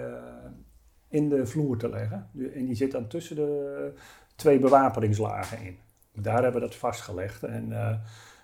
in 1.15 1.29
de 1.29 1.45
vloer 1.45 1.77
te 1.77 1.89
leggen. 1.89 2.29
En 2.53 2.65
die 2.65 2.75
zit 2.75 2.91
dan 2.91 3.07
tussen 3.07 3.35
de 3.35 3.91
twee 4.35 4.59
bewapeningslagen 4.59 5.65
in. 5.65 5.77
Daar 6.13 6.43
hebben 6.43 6.61
we 6.61 6.67
dat 6.67 6.75
vastgelegd. 6.75 7.43
En 7.43 7.71
eh, 7.71 7.95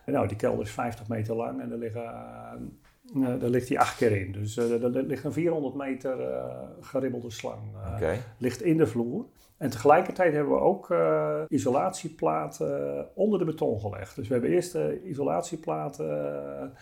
nou, 0.05 0.27
die 0.27 0.37
kelder 0.37 0.65
is 0.65 0.71
50 0.71 1.07
meter 1.07 1.35
lang 1.35 1.61
en 1.61 1.71
er, 1.71 1.77
liggen, 1.77 2.03
eh, 3.15 3.39
daar 3.39 3.49
ligt 3.49 3.67
die 3.67 3.79
acht 3.79 3.97
keer 3.97 4.11
in. 4.11 4.31
Dus 4.31 4.57
er 4.57 4.89
ligt 4.89 5.23
een 5.23 5.33
400 5.33 5.75
meter 5.75 6.21
eh, 6.21 6.45
geribbelde 6.81 7.31
slang 7.31 7.61
ligt 8.37 8.61
in 8.61 8.77
de 8.77 8.87
vloer. 8.87 9.25
En 9.57 9.69
tegelijkertijd 9.69 10.33
hebben 10.33 10.53
we 10.53 10.59
ook 10.59 10.95
isolatieplaten 11.47 13.07
onder 13.15 13.39
de 13.39 13.45
beton 13.45 13.79
gelegd. 13.79 14.15
Dus 14.15 14.27
we 14.27 14.33
hebben 14.33 14.51
eerst 14.51 14.71
de 14.71 15.01
isolatieplaten 15.03 16.73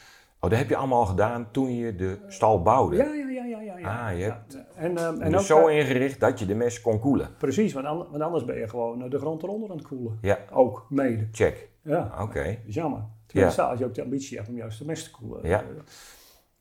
Oh, 0.41 0.49
dat 0.49 0.59
heb 0.59 0.69
je 0.69 0.75
allemaal 0.75 1.05
gedaan 1.05 1.51
toen 1.51 1.75
je 1.75 1.95
de 1.95 2.17
stal 2.27 2.61
bouwde? 2.61 2.95
Ja, 2.95 3.13
ja, 3.13 3.29
ja, 3.29 3.43
ja, 3.45 3.61
ja. 3.61 3.77
ja. 3.77 4.07
Ah, 4.07 4.17
je 4.17 4.23
hebt 4.23 4.57
En, 4.79 4.97
ehm, 4.97 5.13
en 5.13 5.21
En 5.21 5.27
ook, 5.31 5.37
dus 5.37 5.45
zo 5.47 5.67
eh, 5.67 5.77
ingericht 5.77 6.19
dat 6.19 6.39
je 6.39 6.45
de 6.45 6.55
mest 6.55 6.81
kon 6.81 6.99
koelen? 6.99 7.29
precies, 7.37 7.73
want, 7.73 7.85
an- 7.85 8.07
want 8.09 8.21
anders 8.23 8.45
ben 8.45 8.57
je 8.57 8.67
gewoon 8.67 9.03
eh, 9.03 9.09
de 9.09 9.17
grond 9.19 9.43
eronder 9.43 9.69
aan 9.71 9.77
het 9.77 9.87
koelen. 9.87 10.17
Ja, 10.21 10.39
Ook, 10.51 10.85
mede. 10.89 11.27
check. 11.31 11.69
Ja, 11.81 12.11
Oké. 12.21 12.57
jammer. 12.65 13.01
Tenminste, 13.25 13.61
als 13.61 13.79
je 13.79 13.85
ook 13.85 13.93
de 13.93 14.03
ambitie 14.03 14.37
hebt 14.37 14.49
om 14.49 14.55
juist 14.55 14.79
de 14.79 14.85
mest 14.85 15.03
te 15.03 15.11
koelen. 15.11 15.47
Ja. 15.47 15.63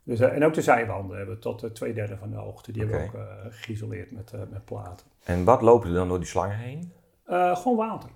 Dus, 0.03 0.19
eh, 0.19 0.35
en 0.35 0.43
ook 0.45 0.53
de 0.53 0.61
zijwanden 0.61 1.17
hebben 1.17 1.35
we 1.35 1.41
tot 1.41 1.63
eh, 1.63 1.69
twee 1.69 1.93
derde 1.93 2.17
van 2.17 2.29
de 2.29 2.35
hoogte. 2.35 2.71
Die 2.71 2.81
hebben 2.81 2.99
we 3.11 3.17
ook 3.45 3.53
geïsoleerd 3.53 4.11
met, 4.11 4.31
met 4.49 4.65
platen. 4.65 5.05
En 5.23 5.43
wat 5.43 5.61
loopt 5.61 5.85
er 5.85 5.93
dan 5.93 6.07
door 6.07 6.19
die 6.19 6.27
slangen 6.27 6.57
heen? 6.57 6.93
Gewoon 7.27 7.77
water. 7.77 8.09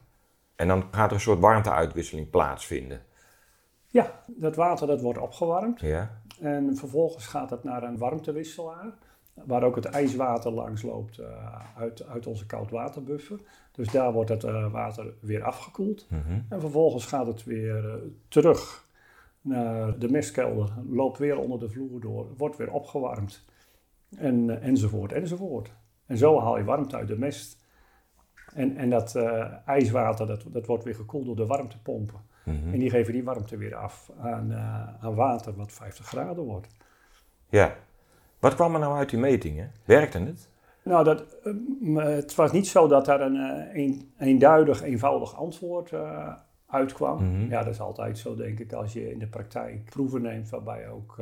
En 0.56 0.68
dan 0.68 0.84
gaat 0.92 1.10
er 1.10 1.16
een 1.16 1.22
soort 1.22 1.40
warmteuitwisseling 1.40 2.30
plaatsvinden. 2.30 3.02
Ja, 3.88 4.12
dat 4.28 4.56
water 4.56 4.88
dat 4.88 5.02
wordt 5.02 5.20
opgewarmd. 5.20 5.80
Ja, 5.82 6.22
En 6.42 6.76
vervolgens 6.76 7.26
gaat 7.28 7.50
het 7.50 7.64
naar 7.64 7.84
een 7.84 7.98
warmtewisselaar. 7.98 8.94
Waar 9.34 9.64
ook 9.64 9.76
het 9.76 9.86
ijswater 9.86 10.52
langs 10.52 10.82
loopt 10.82 11.18
eh, 11.18 11.60
uit, 11.78 12.08
uit 12.08 12.28
onze 12.28 12.46
koudwaterbuffer. 12.46 13.40
Dus 13.72 13.92
daar 13.92 14.14
wordt 14.14 14.30
het 14.30 14.44
eh, 14.44 14.72
water 14.72 15.14
weer 15.20 15.44
afgekoeld. 15.44 16.08
Mhm. 16.10 16.40
En 16.50 16.60
vervolgens 16.60 17.06
gaat 17.06 17.28
het 17.28 17.44
weer 17.44 17.90
eh, 17.90 17.96
terug 18.28 18.86
naar 19.42 20.00
de 20.00 20.10
mestkelder. 20.10 20.70
Loopt 20.90 21.18
weer 21.18 21.40
onder 21.40 21.60
de 21.60 21.70
vloer 21.70 22.02
door. 22.02 22.28
Wordt 22.38 22.58
weer 22.58 22.72
opgewarmd. 22.72 23.46
En, 24.18 24.62
enzovoort, 24.62 25.12
enzovoort. 25.12 25.72
En 26.06 26.18
zo 26.18 26.40
haal 26.40 26.58
je 26.58 26.64
warmte 26.64 26.96
uit 26.96 27.08
de 27.08 27.18
mest. 27.18 27.62
En, 28.54 28.78
en 28.78 28.90
dat 28.90 29.16
ijswater 29.66 30.28
dat, 30.28 30.46
dat 30.48 30.66
wordt 30.66 30.84
weer 30.84 30.96
gekoeld 30.96 31.26
door 31.26 31.36
de 31.36 31.46
warmtepompen. 31.46 32.20
Mhm. 32.46 32.74
En 32.74 32.80
die 32.80 32.90
geven 32.90 33.14
die 33.14 33.24
warmte 33.24 33.58
weer 33.58 33.76
af 33.76 34.12
aan, 34.20 34.54
aan 35.02 35.16
water 35.16 35.56
wat 35.56 35.72
50 35.72 36.06
graden 36.06 36.44
wordt. 36.44 36.68
ja. 37.50 37.76
Wat 38.44 38.56
kwam 38.56 38.74
er 38.74 38.80
nou 38.80 38.96
uit 38.96 39.10
die 39.10 39.20
metingen? 39.20 39.72
Werkte 39.86 40.20
het? 40.20 40.50
Nou, 40.84 41.04
dat, 41.04 41.26
eh, 41.44 42.04
het 42.04 42.36
was 42.36 42.52
niet 42.52 42.68
zo 42.68 42.88
dat 42.88 43.06
daar 43.06 43.22
een, 43.22 43.36
eh, 43.36 43.84
een 43.84 44.12
eenduidig, 44.18 44.82
eenvoudig 44.82 45.36
antwoord 45.36 45.92
eh, 45.92 46.34
uitkwam. 46.68 47.24
Mhm. 47.24 47.50
Ja, 47.50 47.64
dat 47.64 47.74
is 47.74 47.80
altijd 47.80 48.18
zo, 48.18 48.36
denk 48.36 48.60
ik, 48.60 48.74
als 48.74 48.94
je 48.94 49.12
in 49.12 49.20
de 49.20 49.28
praktijk 49.28 49.86
proeven 49.90 50.22
neemt, 50.22 50.50
waarbij 50.50 50.90
ook 50.90 51.18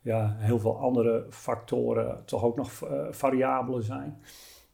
ja, 0.00 0.36
heel 0.38 0.58
veel 0.58 0.78
andere 0.78 1.26
factoren 1.30 2.22
toch 2.24 2.44
ook 2.44 2.56
nog 2.56 2.70
variabelen 3.10 3.82
zijn. 3.82 4.18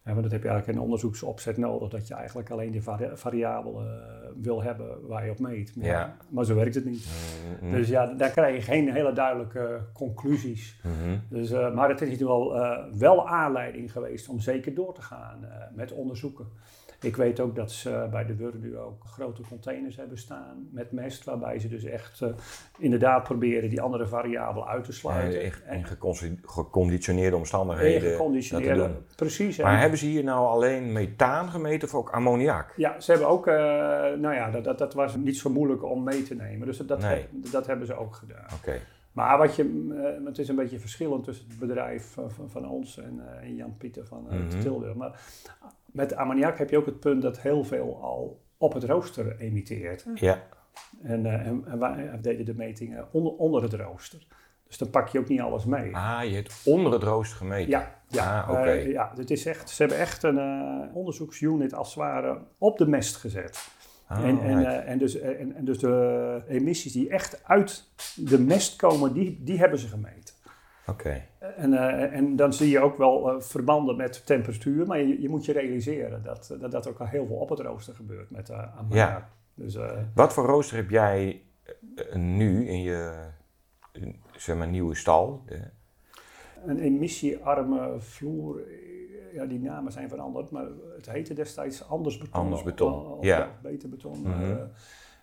Ja, 0.04 0.10
want 0.10 0.22
dat 0.22 0.32
heb 0.32 0.42
je 0.42 0.48
eigenlijk 0.48 0.66
in 0.68 0.74
een 0.76 0.90
onderzoeksopzet 0.90 1.56
nodig, 1.56 1.88
dat 1.88 2.08
je 2.08 2.14
eigenlijk 2.14 2.50
alleen 2.50 2.70
de 2.72 2.82
vari 2.82 3.08
variabelen 3.14 3.86
eh, 3.86 4.28
wil 4.36 4.62
hebben 4.62 5.06
waar 5.06 5.24
je 5.24 5.30
op 5.30 5.38
meet. 5.38 5.76
Maar, 5.76 5.86
Ja. 5.86 6.16
maar 6.28 6.44
zo 6.44 6.54
werkt 6.54 6.74
het 6.74 6.84
niet. 6.84 7.06
Mhm. 7.60 7.70
Dus 7.70 7.88
ja, 7.88 8.06
daar 8.06 8.30
krijg 8.30 8.56
je 8.56 8.62
geen 8.62 8.92
hele 8.92 9.12
duidelijke 9.12 9.80
conclusies. 9.92 10.80
Mhm. 10.82 11.18
Dus, 11.28 11.50
eh, 11.50 11.74
maar 11.74 11.88
het 11.88 12.00
is 12.00 12.18
wel, 12.18 12.56
eh, 12.56 12.84
wel 12.92 13.28
aanleiding 13.28 13.92
geweest 13.92 14.28
om 14.28 14.40
zeker 14.40 14.74
door 14.74 14.94
te 14.94 15.02
gaan 15.02 15.46
met 15.74 15.92
onderzoeken. 15.92 16.46
Ik 17.02 17.16
weet 17.16 17.40
ook 17.40 17.56
dat 17.56 17.70
ze 17.72 18.06
bij 18.10 18.24
de 18.26 18.36
WUR 18.36 18.52
nu 18.60 18.78
ook 18.78 19.04
grote 19.04 19.42
containers 19.48 19.96
hebben 19.96 20.18
staan 20.18 20.68
met 20.72 20.92
mest, 20.92 21.24
waarbij 21.24 21.58
ze 21.58 21.68
dus 21.68 21.84
echt 21.84 22.20
eh, 22.20 22.28
inderdaad 22.78 23.22
proberen 23.22 23.70
die 23.70 23.80
andere 23.80 24.06
variabelen 24.06 24.68
uit 24.68 24.84
te 24.84 24.90
Ja, 24.90 24.96
sluiten. 24.96 25.40
echt 25.42 25.62
en 25.62 25.76
in 25.78 26.38
geconditioneerde 26.42 27.30
en 27.30 27.36
omstandigheden 27.36 28.10
geconditioneerde. 28.10 28.90
Precies. 29.16 29.58
en- 29.58 29.64
Maar 29.64 29.80
hebben 29.80 29.98
ze 29.98 30.06
hier 30.06 30.24
nou 30.24 30.46
alleen 30.46 30.92
methaan 30.92 31.48
gemeten 31.50 31.88
of 31.88 31.94
ook 31.94 32.10
ammoniak? 32.10 32.72
ja, 32.76 33.00
ze 33.00 33.10
hebben 33.10 33.28
ook, 33.28 33.46
eh, 33.46 33.54
nou 34.18 34.34
ja, 34.34 34.50
dat, 34.50 34.64
dat, 34.64 34.78
dat 34.78 34.94
was 34.94 35.16
niet 35.16 35.36
zo 35.36 35.50
moeilijk 35.50 35.84
om 35.84 36.02
mee 36.04 36.22
te 36.22 36.34
nemen. 36.34 36.66
Dus 36.66 36.76
dat, 36.76 37.00
dat, 37.52 37.66
hebben 37.66 37.86
ze 37.86 37.94
ook 37.94 38.14
gedaan. 38.14 38.46
Oké. 38.60 38.78
Maar 39.12 39.38
wat 39.38 39.56
je, 39.56 39.62
eh, 40.20 40.26
het 40.26 40.38
is 40.38 40.48
een 40.48 40.56
beetje 40.56 40.78
verschillend 40.78 41.24
tussen 41.24 41.46
het 41.48 41.58
bedrijf 41.58 42.16
van, 42.48 42.68
ons 42.68 42.98
en, 42.98 43.20
en 43.42 43.54
Jan-Pieter 43.56 44.06
van 44.06 44.26
Mhm. 44.30 44.60
Tilburg. 44.60 44.94
Maar 44.94 45.20
met 45.92 46.14
ammoniak 46.16 46.58
heb 46.58 46.70
je 46.70 46.76
ook 46.76 46.86
het 46.86 47.00
punt 47.00 47.22
dat 47.22 47.40
heel 47.40 47.64
veel 47.64 47.98
al 48.02 48.40
op 48.56 48.72
het 48.72 48.84
rooster 48.84 49.36
emitteert. 49.38 50.04
hè. 50.04 50.10
Ja. 50.14 50.42
En, 51.02 51.26
eh, 51.26 51.46
en, 51.46 51.64
en 51.66 51.78
wij 51.78 52.18
deden 52.20 52.44
de 52.44 52.54
metingen 52.54 53.06
onder, 53.12 53.32
onder 53.32 53.62
het 53.62 53.72
rooster. 53.72 54.26
Dus 54.66 54.78
dan 54.78 54.90
pak 54.90 55.08
je 55.08 55.18
ook 55.18 55.28
niet 55.28 55.40
alles 55.40 55.64
mee. 55.64 55.96
Ah, 55.96 56.24
je 56.24 56.34
hebt 56.34 56.60
onder 56.64 56.92
het 56.92 57.02
rooster 57.02 57.36
gemeten? 57.36 57.68
Ja, 57.70 58.00
ja, 58.08 58.40
Ah, 58.42 58.50
oké. 58.50 58.60
eh, 58.70 58.90
ja 58.92 59.12
het 59.16 59.30
is 59.30 59.46
echt, 59.46 59.70
ze 59.70 59.82
hebben 59.82 60.00
echt 60.00 60.22
een 60.22 60.38
eh, 60.38 60.96
onderzoeksunit 60.96 61.74
als 61.74 61.88
het 61.88 61.96
ware 61.96 62.38
op 62.58 62.78
de 62.78 62.86
mest 62.88 63.16
gezet. 63.16 63.68
Ah, 64.06 64.24
en, 64.24 64.40
en, 64.40 64.58
right. 64.58 64.84
eh, 64.84 64.90
en, 64.90 64.98
dus, 64.98 65.20
en, 65.20 65.54
en 65.56 65.64
dus 65.64 65.78
de 65.78 66.42
emissies 66.48 66.92
die 66.92 67.08
echt 67.08 67.44
uit 67.44 67.84
de 68.16 68.40
mest 68.40 68.76
komen, 68.76 69.12
die, 69.12 69.40
die 69.42 69.58
hebben 69.58 69.78
ze 69.78 69.88
gemeten. 69.88 70.34
Oké. 70.86 71.22
En, 71.56 71.72
eh, 71.74 72.16
en 72.16 72.36
dan 72.36 72.52
zie 72.52 72.68
je 72.70 72.80
ook 72.80 72.96
wel 72.98 73.30
eh, 73.30 73.40
verbanden 73.40 73.96
met 73.96 74.26
temperatuur, 74.26 74.86
maar 74.86 74.98
je, 74.98 75.20
je 75.20 75.28
moet 75.28 75.44
je 75.44 75.52
realiseren 75.52 76.22
dat, 76.22 76.56
dat 76.60 76.70
dat 76.70 76.88
ook 76.88 76.98
al 76.98 77.06
heel 77.06 77.26
veel 77.26 77.36
op 77.36 77.48
het 77.48 77.60
rooster 77.60 77.94
gebeurt 77.94 78.30
met 78.30 78.50
uh, 78.50 78.76
ammoniak. 78.78 79.08
Ja. 79.08 79.28
Dus, 79.54 79.74
eh, 79.74 79.98
Wat 80.14 80.32
voor 80.32 80.44
rooster 80.46 80.76
heb 80.76 80.90
jij 80.90 81.42
eh, 81.94 82.14
nu 82.14 82.66
in 82.68 82.80
je 82.82 83.12
eh, 83.92 84.08
zeg 84.36 84.56
maar, 84.56 84.68
nieuwe 84.68 84.94
stal? 84.94 85.44
Een 86.66 86.78
emissiearme 86.78 87.94
vloer, 87.98 88.60
eh, 88.66 89.34
ja, 89.34 89.44
die 89.46 89.60
namen 89.60 89.92
zijn 89.92 90.08
veranderd, 90.08 90.50
maar 90.50 90.66
het 90.96 91.10
heette 91.10 91.34
destijds 91.34 91.88
anders 91.88 92.18
beton. 92.18 92.40
Anders 92.40 92.62
beton, 92.62 93.06
Of, 93.06 93.24
ja. 93.24 93.40
of 93.40 93.60
beter 93.62 93.88
beton. 93.88 94.20
Mhm. 94.20 94.56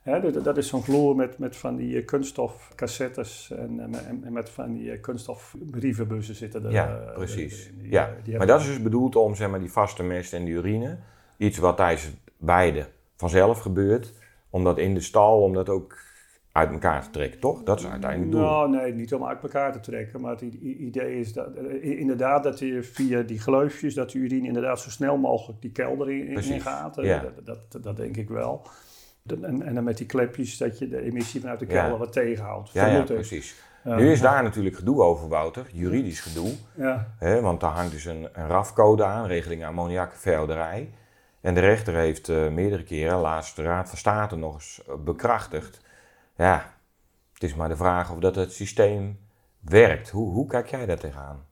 Hè, 0.09 0.41
dat, 0.41 0.57
is 0.57 0.67
zo'n 0.67 0.83
vloer 0.83 1.15
met, 1.15 1.37
met 1.37 1.55
van 1.55 1.75
die 1.75 1.97
eh, 1.97 2.05
kunststof 2.05 2.71
cassettes 2.75 3.51
en, 3.51 3.79
en, 3.79 4.23
en- 4.23 4.33
met 4.33 4.49
van 4.49 4.73
die 4.73 4.91
eh, 4.91 5.01
kunststof 5.01 5.55
brievenbussen 5.71 6.35
zitten 6.35 6.65
er. 6.65 6.71
Ja, 6.71 6.99
eh, 7.07 7.13
precies. 7.13 7.71
Die, 7.77 7.91
ja. 7.91 8.15
die 8.23 8.37
Maar 8.37 8.47
dat 8.47 8.61
is 8.61 8.67
dus 8.67 8.81
bedoeld 8.81 9.15
om 9.15 9.35
zeg 9.35 9.49
maar, 9.49 9.59
die 9.59 9.71
vaste 9.71 10.03
mest 10.03 10.33
en 10.33 10.45
die 10.45 10.53
urine, 10.53 10.97
iets 11.37 11.57
wat 11.57 11.77
tijdens 11.77 12.11
beide 12.37 12.85
vanzelf 13.15 13.59
gebeurt, 13.59 14.13
om 14.49 14.63
dat 14.63 14.77
in 14.77 14.93
de 14.93 15.01
stal, 15.01 15.41
om 15.41 15.53
dat 15.53 15.69
ook 15.69 15.97
uit 16.51 16.71
elkaar 16.71 17.03
te 17.03 17.09
trekken, 17.09 17.39
toch? 17.39 17.63
Dat 17.63 17.79
is 17.79 17.87
uiteindelijk 17.87 18.31
het 18.31 18.41
doel. 18.41 18.51
Nou, 18.51 18.69
nee, 18.69 18.93
niet 18.93 19.13
om 19.13 19.25
uit 19.25 19.41
elkaar 19.41 19.71
te 19.71 19.79
trekken. 19.79 20.21
Maar 20.21 20.31
het 20.31 20.41
idee 20.61 21.19
is 21.19 21.33
dat, 21.33 21.55
inderdaad 21.81 22.43
dat 22.43 22.59
je 22.59 22.83
via 22.83 23.21
die 23.21 23.39
gleufjes, 23.39 23.93
dat 23.93 24.11
de 24.11 24.17
urine 24.17 24.47
inderdaad 24.47 24.79
zo 24.79 24.89
snel 24.89 25.17
mogelijk 25.17 25.61
die 25.61 25.71
kelder 25.71 26.11
in, 26.11 26.27
in 26.27 26.61
gaat. 26.61 26.95
Ja. 26.95 27.25
Dat, 27.43 27.71
dat, 27.71 27.83
dat 27.83 27.97
denk 27.97 28.17
ik 28.17 28.29
wel. 28.29 28.67
En, 29.27 29.61
en 29.63 29.75
dan 29.75 29.83
met 29.83 29.97
die 29.97 30.05
klepjes 30.05 30.57
dat 30.57 30.79
je 30.79 30.87
de 30.87 31.01
emissie 31.01 31.41
vanuit 31.41 31.59
de 31.59 31.65
Ja. 31.65 31.71
kelder 31.81 31.97
wat 31.97 32.13
tegenhoudt. 32.13 32.71
ja, 32.71 32.85
ja, 32.85 33.01
precies. 33.03 33.55
Ja. 33.83 33.95
Nu 33.95 34.11
is 34.11 34.21
daar 34.21 34.43
natuurlijk 34.43 34.75
gedoe 34.75 35.01
over, 35.01 35.27
Wouter, 35.27 35.65
juridisch 35.71 36.19
gedoe. 36.19 36.51
Ja, 36.75 37.07
Hè, 37.17 37.41
want 37.41 37.59
daar 37.61 37.71
hangt 37.71 37.91
dus 37.91 38.05
een, 38.05 38.27
een 38.33 38.47
RAF-code 38.47 39.03
aan, 39.03 39.25
regeling 39.27 39.65
ammoniakveehouderij. 39.65 40.89
En 41.41 41.53
de 41.53 41.59
rechter 41.59 41.93
heeft 41.93 42.29
eh, 42.29 42.47
meerdere 42.49 42.83
keren, 42.83 43.17
laatst 43.19 43.55
de 43.55 43.63
Raad 43.63 43.89
van 43.89 43.97
State 43.97 44.35
nog 44.35 44.53
eens 44.53 44.81
eh, 44.87 44.95
bekrachtigd. 44.95 45.81
Ja, 46.35 46.73
het 47.33 47.43
is 47.43 47.55
maar 47.55 47.69
de 47.69 47.75
vraag 47.75 48.11
of 48.11 48.19
dat 48.19 48.35
het 48.35 48.53
systeem 48.53 49.19
werkt. 49.59 50.09
Hoe, 50.09 50.31
hoe 50.33 50.47
kijk 50.47 50.67
jij 50.67 50.85
daar 50.85 50.97
tegenaan? 50.99 51.45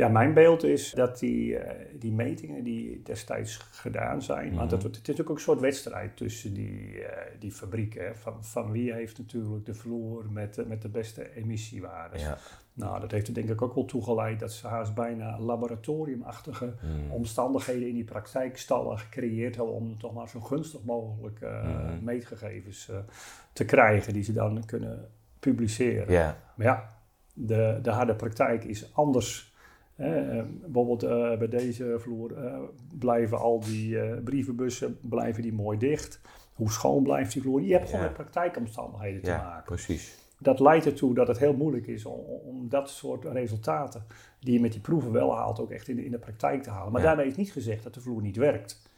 Ja, 0.00 0.08
mijn 0.08 0.34
beeld 0.34 0.64
is 0.64 0.90
dat 0.92 1.18
die, 1.18 1.56
eh, 1.58 1.86
die 2.00 2.12
metingen 2.12 2.64
die 2.64 3.02
destijds 3.02 3.56
gedaan 3.70 4.22
zijn, 4.22 4.54
want 4.54 4.70
het, 4.70 4.82
het 4.82 4.92
is 4.92 4.98
natuurlijk 4.98 5.30
ook 5.30 5.36
een 5.36 5.42
soort 5.42 5.60
wedstrijd 5.60 6.16
tussen 6.16 6.54
die, 6.54 7.04
eh, 7.04 7.26
die 7.38 7.52
fabrieken. 7.52 8.04
Hè, 8.04 8.14
van, 8.14 8.44
van 8.44 8.70
wie 8.70 8.92
heeft 8.92 9.18
natuurlijk 9.18 9.66
de 9.66 9.74
vloer 9.74 10.24
met, 10.30 10.54
de- 10.54 10.66
met 10.66 10.82
de 10.82 10.88
beste 10.88 11.34
emissiewaardes. 11.34 12.22
Ja. 12.22 12.38
Nou, 12.72 13.00
dat 13.00 13.10
heeft 13.10 13.28
er 13.28 13.34
denk 13.34 13.48
ik 13.48 13.62
ook 13.62 13.74
wel 13.74 13.84
toegeleid 13.84 14.40
dat 14.40 14.52
ze 14.52 14.66
haast 14.66 14.94
bijna 14.94 15.38
laboratoriumachtige 15.40 16.74
Hmm. 16.80 17.10
omstandigheden 17.10 17.88
in 17.88 17.94
die 17.94 18.04
praktijkstallen 18.04 18.98
gecreëerd 18.98 19.56
hebben 19.56 19.74
om 19.74 19.98
toch 19.98 20.12
maar 20.14 20.28
zo 20.28 20.40
gunstig 20.40 20.82
mogelijk 20.84 21.40
eh, 21.40 21.62
Mhm. 21.62 22.04
meetgegevens 22.04 22.88
eh, 22.88 22.96
te 23.52 23.64
krijgen 23.64 24.12
die 24.12 24.22
ze 24.22 24.32
dan 24.32 24.64
kunnen 24.66 25.08
publiceren. 25.40 26.12
Maar 26.56 26.66
ja, 26.66 26.94
de, 27.34 27.78
de 27.82 27.90
harde 27.90 28.14
praktijk 28.14 28.64
is 28.64 28.94
anders. 28.94 29.49
Hè. 30.00 30.38
Eh, 30.38 30.44
bijvoorbeeld 30.62 31.02
eh, 31.02 31.38
bij 31.38 31.48
deze 31.48 31.96
vloer 31.98 32.44
eh, 32.44 32.58
blijven 32.98 33.38
al 33.38 33.60
die 33.60 34.00
eh, 34.00 34.22
brievenbussen 34.24 34.98
blijven 35.00 35.42
die 35.42 35.52
mooi 35.52 35.78
dicht. 35.78 36.20
Hoe 36.54 36.70
schoon 36.70 37.02
blijft 37.02 37.32
die 37.32 37.42
vloer? 37.42 37.60
Je 37.62 37.72
hebt 37.72 37.84
gewoon 37.84 38.00
Ja. 38.00 38.06
met 38.06 38.16
praktijkomstandigheden 38.16 39.22
te 39.22 39.30
ja 39.30 39.42
maken. 39.42 39.64
precies. 39.64 40.18
Dat 40.38 40.60
leidt 40.60 40.86
ertoe 40.86 41.14
dat 41.14 41.28
het 41.28 41.38
heel 41.38 41.52
moeilijk 41.54 41.86
is 41.86 42.04
om, 42.04 42.18
om 42.44 42.68
dat 42.68 42.90
soort 42.90 43.24
resultaten 43.24 44.04
die 44.40 44.52
je 44.52 44.60
met 44.60 44.72
die 44.72 44.80
proeven 44.80 45.12
wel 45.12 45.36
haalt, 45.36 45.60
ook 45.60 45.70
echt 45.70 45.88
in 45.88 45.96
de, 45.96 46.04
in 46.04 46.10
de 46.10 46.18
praktijk 46.18 46.62
te 46.62 46.70
halen. 46.70 46.92
Maar 46.92 47.00
Ja. 47.00 47.06
daarmee 47.06 47.26
is 47.26 47.36
niet 47.36 47.52
gezegd 47.52 47.82
dat 47.82 47.94
de 47.94 48.00
vloer 48.00 48.22
niet 48.22 48.36
werkt. 48.36 48.88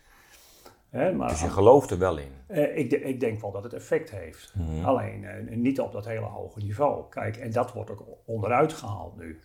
Hè, 0.89 1.13
maar 1.13 1.29
Dus 1.29 1.41
je 1.41 1.49
gelooft 1.49 1.91
er 1.91 1.99
wel 1.99 2.19
in. 2.19 2.31
eh, 2.47 2.77
ik, 2.79 2.91
de- 2.91 3.01
ik 3.03 3.21
denk 3.21 3.41
wel 3.41 3.51
dat 3.53 3.63
het 3.63 3.73
effect 3.73 4.11
heeft. 4.11 4.55
Mhm. 4.57 4.85
Alleen 4.85 5.25
eh, 5.25 5.57
niet 5.57 5.81
op 5.81 5.93
dat 5.93 6.05
hele 6.07 6.21
hoge 6.25 6.59
niveau. 6.61 7.05
Kijk, 7.11 7.37
en 7.37 7.53
dat 7.53 7.73
wordt 7.73 7.91
ook 7.91 8.05
onderuit 8.25 8.73
gehaald 8.73 9.17
nu. 9.17 9.39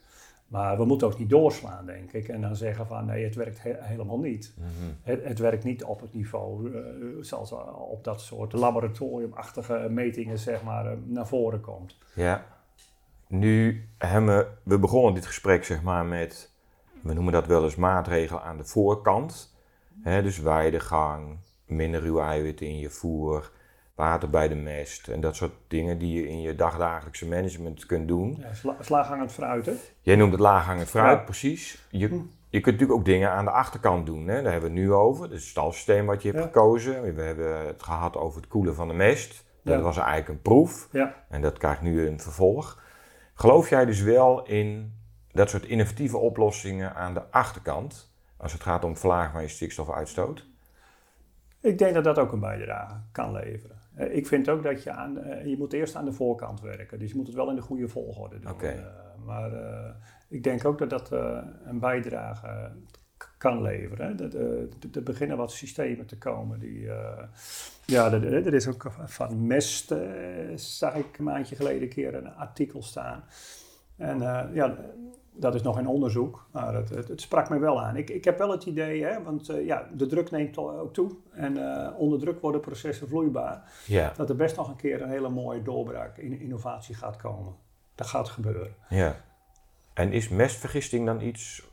Maar 0.47 0.77
we 0.77 0.85
moeten 0.85 1.07
ook 1.07 1.17
niet 1.17 1.29
doorslaan, 1.29 1.85
denk 1.85 2.11
ik. 2.11 2.27
En 2.27 2.41
dan 2.41 2.55
zeggen 2.55 2.87
van 2.87 3.05
nee, 3.05 3.23
het 3.23 3.35
werkt 3.35 3.63
he- 3.63 3.77
helemaal 3.79 4.19
niet. 4.19 4.53
Mhm. 4.57 4.69
Het, 5.01 5.23
het 5.23 5.39
werkt 5.39 5.63
niet 5.63 5.83
op 5.83 6.01
het 6.01 6.13
niveau 6.13 6.73
eh, 6.75 6.81
zoals 7.21 7.51
eh, 7.51 7.89
op 7.89 8.03
dat 8.03 8.21
soort 8.21 8.53
laboratoriumachtige 8.53 9.87
metingen 9.89 10.39
zeg 10.39 10.63
maar, 10.63 10.85
eh, 10.85 10.97
naar 11.05 11.27
voren 11.27 11.61
komt. 11.61 11.97
Ja. 12.13 12.45
Nu 13.27 13.87
hebben 13.97 14.37
we, 14.37 14.47
we 14.63 14.79
begonnen 14.79 15.13
dit 15.13 15.25
gesprek 15.25 15.63
zeg 15.63 15.83
maar 15.83 16.05
met, 16.05 16.51
we 17.01 17.13
noemen 17.13 17.33
dat 17.33 17.47
wel 17.47 17.63
eens 17.63 17.75
maatregelen 17.75 18.41
aan 18.41 18.57
de 18.57 18.65
voorkant. 18.65 19.55
Hè, 20.01 20.21
dus 20.23 20.39
weidegang, 20.39 21.37
minder 21.65 22.01
ruwe 22.01 22.21
eiwitten 22.21 22.67
in 22.67 22.77
je 22.77 22.89
voer, 22.89 23.51
water 23.97 24.29
bij 24.29 24.47
de 24.47 24.55
mest 24.55 25.07
en 25.07 25.21
dat 25.21 25.35
soort 25.35 25.51
dingen 25.67 25.97
die 25.97 26.21
je 26.21 26.27
in 26.27 26.41
je 26.41 26.55
dagdagelijkse 26.55 27.27
management 27.27 27.85
kunt 27.85 28.07
doen. 28.07 28.37
Ja, 28.39 28.53
sla, 28.53 28.75
slaaghangend 28.79 29.31
fruit, 29.31 29.65
hè? 29.65 29.73
Jij 30.01 30.15
noemt 30.15 30.31
het 30.31 30.41
laaghangend 30.41 30.89
fruit, 30.89 31.17
Ja. 31.17 31.23
precies. 31.23 31.87
Je, 31.89 31.99
je 32.49 32.59
kunt 32.61 32.65
natuurlijk 32.65 32.99
ook 32.99 33.05
dingen 33.05 33.31
aan 33.31 33.45
de 33.45 33.51
achterkant 33.51 34.05
doen. 34.05 34.27
Hè? 34.27 34.41
Daar 34.41 34.51
hebben 34.51 34.71
we 34.73 34.77
het 34.79 34.85
nu 34.87 34.93
over. 34.93 35.31
Het 35.31 35.41
stalsysteem 35.41 36.05
wat 36.05 36.21
je 36.21 36.27
hebt 36.27 36.39
Ja. 36.41 36.45
gekozen. 36.45 37.15
We 37.15 37.21
hebben 37.21 37.65
het 37.67 37.83
gehad 37.83 38.15
over 38.17 38.41
het 38.41 38.49
koelen 38.49 38.75
van 38.75 38.87
de 38.87 38.93
mest. 38.93 39.45
Dat 39.63 39.81
was 39.81 39.97
eigenlijk 39.97 40.29
een 40.29 40.41
proef. 40.41 40.87
Ja. 40.91 41.13
En 41.29 41.41
dat 41.41 41.57
krijgt 41.57 41.81
nu 41.81 42.07
een 42.07 42.19
vervolg. 42.19 42.81
Geloof 43.33 43.69
jij 43.69 43.85
dus 43.85 44.01
wel 44.01 44.45
in 44.45 44.93
dat 45.31 45.49
soort 45.49 45.65
innovatieve 45.65 46.17
oplossingen 46.17 46.95
aan 46.95 47.13
de 47.13 47.31
achterkant? 47.31 48.11
Als 48.37 48.53
het 48.53 48.61
gaat 48.63 48.83
om 48.83 48.97
verlagen 48.97 49.31
van 49.31 49.41
je 49.41 49.47
stikstofuitstoot? 49.47 50.45
Ik 51.61 51.77
denk 51.77 51.93
dat 51.93 52.03
dat 52.03 52.19
ook 52.19 52.31
een 52.31 52.39
bijdrage 52.39 52.95
kan 53.11 53.31
leveren. 53.31 53.76
Eh, 53.97 54.15
Ik 54.15 54.27
vind 54.27 54.49
ook 54.49 54.63
dat 54.63 54.83
je 54.83 54.91
aan, 54.91 55.17
eh, 55.17 55.45
je 55.45 55.57
moet 55.57 55.73
eerst 55.73 55.95
aan 55.95 56.05
de 56.05 56.13
voorkant 56.13 56.61
werken. 56.61 56.99
Dus 56.99 57.09
je 57.09 57.15
moet 57.15 57.27
het 57.27 57.35
wel 57.35 57.49
in 57.49 57.55
de 57.55 57.61
goede 57.61 57.87
volgorde 57.87 58.39
doen. 58.39 58.51
Eh, 58.75 59.25
maar 59.25 59.51
ik 60.27 60.43
denk 60.43 60.65
ook 60.65 60.77
dat 60.77 60.89
dat 60.89 61.11
een 61.63 61.79
bijdrage 61.79 62.71
kan 63.37 63.61
leveren. 63.61 64.19
Er 64.93 65.03
beginnen 65.03 65.37
wat 65.37 65.51
systemen 65.51 66.05
te 66.05 66.17
komen 66.17 66.59
die... 66.59 66.81
ja, 67.85 68.11
er, 68.11 68.45
er 68.45 68.53
is 68.53 68.67
ook 68.67 68.91
van 69.05 69.47
mest, 69.47 69.91
eh, 69.91 70.55
zag 70.55 70.95
ik 70.95 71.17
een 71.17 71.23
maandje 71.23 71.55
geleden 71.55 71.81
een 71.81 71.89
keer 71.89 72.15
een 72.15 72.35
artikel 72.35 72.81
staan. 72.83 73.23
En 73.95 74.19
ja, 74.53 74.77
dat 75.39 75.55
is 75.55 75.61
nog 75.61 75.79
in 75.79 75.87
onderzoek, 75.87 76.47
maar 76.51 76.73
het, 76.73 76.89
het, 76.89 77.07
het 77.07 77.21
sprak 77.21 77.49
mij 77.49 77.59
wel 77.59 77.81
aan. 77.81 77.95
Ik, 77.95 78.09
ik 78.09 78.23
heb 78.25 78.37
wel 78.37 78.51
het 78.51 78.65
idee, 78.65 79.03
hè, 79.03 79.23
want 79.23 79.49
eh, 79.49 79.65
ja, 79.65 79.87
de 79.93 80.05
druk 80.05 80.31
neemt 80.31 80.57
ook 80.57 80.93
toe. 80.93 81.15
En 81.31 81.57
eh, 81.57 81.99
onder 81.99 82.19
druk 82.19 82.41
worden 82.41 82.61
processen 82.61 83.07
vloeibaar. 83.07 83.71
Ja. 83.85 84.13
Dat 84.15 84.29
er 84.29 84.35
best 84.35 84.55
nog 84.55 84.67
een 84.69 84.75
keer 84.75 85.01
een 85.01 85.09
hele 85.09 85.29
mooie 85.29 85.61
doorbraak 85.61 86.17
in 86.17 86.39
innovatie 86.39 86.95
gaat 86.95 87.15
komen. 87.15 87.55
Dat 87.95 88.07
gaat 88.07 88.29
gebeuren. 88.29 88.75
ja. 88.89 89.25
En 89.93 90.11
is 90.11 90.29
mestvergisting 90.29 91.05
dan 91.05 91.21
iets 91.21 91.67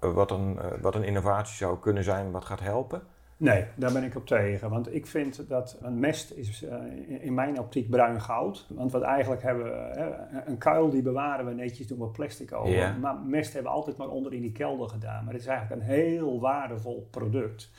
eh, 0.00 0.12
wat 0.12 0.30
een, 0.30 0.58
wat 0.80 0.94
een 0.94 1.04
innovatie 1.04 1.56
zou 1.56 1.78
kunnen 1.78 2.04
zijn 2.04 2.30
wat 2.30 2.44
gaat 2.44 2.60
helpen? 2.60 3.02
Nee, 3.38 3.64
daar 3.74 3.92
ben 3.92 4.02
ik 4.04 4.16
op 4.16 4.26
tegen. 4.26 4.70
Want 4.70 4.94
ik 4.94 5.06
vind 5.06 5.48
dat 5.48 5.78
een 5.82 5.98
mest 6.00 6.30
is 6.30 6.62
eh, 6.62 6.76
in- 7.20 7.34
mijn 7.34 7.58
optiek 7.60 7.90
bruin 7.90 8.20
goud. 8.20 8.66
Want 8.68 8.92
wat 8.92 9.02
eigenlijk 9.02 9.42
hebben 9.42 9.64
we, 9.64 10.14
een 10.46 10.58
kuil 10.58 10.90
die 10.90 11.02
bewaren 11.02 11.46
we 11.46 11.52
netjes, 11.54 11.86
doen 11.86 11.98
we 11.98 12.06
plastic 12.06 12.52
over. 12.52 12.70
Maar 13.00 13.16
mest 13.18 13.52
hebben 13.52 13.70
we 13.72 13.76
altijd 13.78 13.96
maar 13.96 14.08
onder 14.08 14.32
in 14.34 14.40
die 14.40 14.52
kelder 14.52 14.88
gedaan. 14.88 15.24
Maar 15.24 15.32
het 15.32 15.42
is 15.42 15.48
eigenlijk 15.48 15.80
een 15.80 15.86
heel 15.88 16.40
waardevol 16.40 17.08
product. 17.10 17.70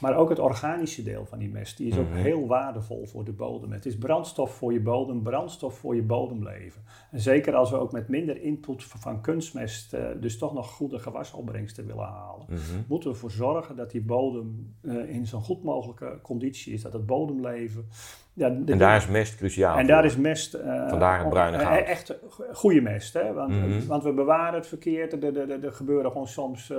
Maar 0.00 0.16
ook 0.16 0.28
het 0.28 0.38
organische 0.38 1.02
deel 1.02 1.26
van 1.26 1.38
die 1.38 1.48
mest, 1.48 1.76
die 1.76 1.88
is 1.90 1.98
ook 1.98 2.08
Mhm. 2.08 2.16
heel 2.18 2.46
waardevol 2.46 3.06
voor 3.06 3.24
de 3.24 3.32
bodem. 3.32 3.72
Het 3.72 3.86
is 3.86 3.98
brandstof 3.98 4.50
voor 4.54 4.72
je 4.72 4.80
bodem, 4.80 5.22
brandstof 5.22 5.78
voor 5.78 5.94
je 5.94 6.02
bodemleven. 6.02 6.82
En 7.10 7.20
zeker 7.20 7.54
als 7.54 7.70
we 7.70 7.76
ook 7.76 7.92
met 7.92 8.08
minder 8.08 8.42
input 8.42 8.84
van 8.84 9.20
kunstmest 9.20 9.92
eh, 9.92 10.04
dus 10.20 10.38
toch 10.38 10.54
nog 10.54 10.70
goede 10.70 10.98
gewasopbrengsten 10.98 11.86
willen 11.86 12.04
halen 12.06 12.46
Mhm. 12.48 12.60
moeten 12.88 13.08
we 13.08 13.14
ervoor 13.14 13.30
zorgen 13.30 13.76
dat 13.76 13.90
die 13.90 14.02
bodem 14.02 14.74
eh, 14.82 15.14
in 15.14 15.26
zo'n 15.26 15.42
goed 15.42 15.62
mogelijke 15.62 16.18
conditie 16.22 16.72
is. 16.72 16.82
Dat 16.82 16.92
het 16.92 17.06
bodemleven. 17.06 17.88
Ja, 18.32 18.48
de- 18.48 18.72
En 18.72 18.78
daar 18.78 18.96
is 18.96 19.06
mest 19.08 19.36
cruciaal 19.36 19.72
en 19.74 19.78
voor. 19.84 19.88
daar 19.88 20.04
is 20.04 20.16
mest. 20.16 20.54
eh, 20.54 20.88
Vandaar 20.88 21.18
het 21.18 21.28
bruine 21.28 21.58
goud. 21.58 21.84
Echt 21.84 22.14
go- 22.28 22.44
goede 22.52 22.80
mest. 22.80 23.12
Hè? 23.14 23.32
Want, 23.32 23.50
Mhm. 23.50 23.86
want 23.86 24.02
we 24.02 24.12
bewaren 24.12 24.54
het 24.54 24.66
verkeerd. 24.66 25.24
Er, 25.24 25.72
gebeuren 25.72 26.10
gewoon 26.10 26.26
soms 26.28 26.72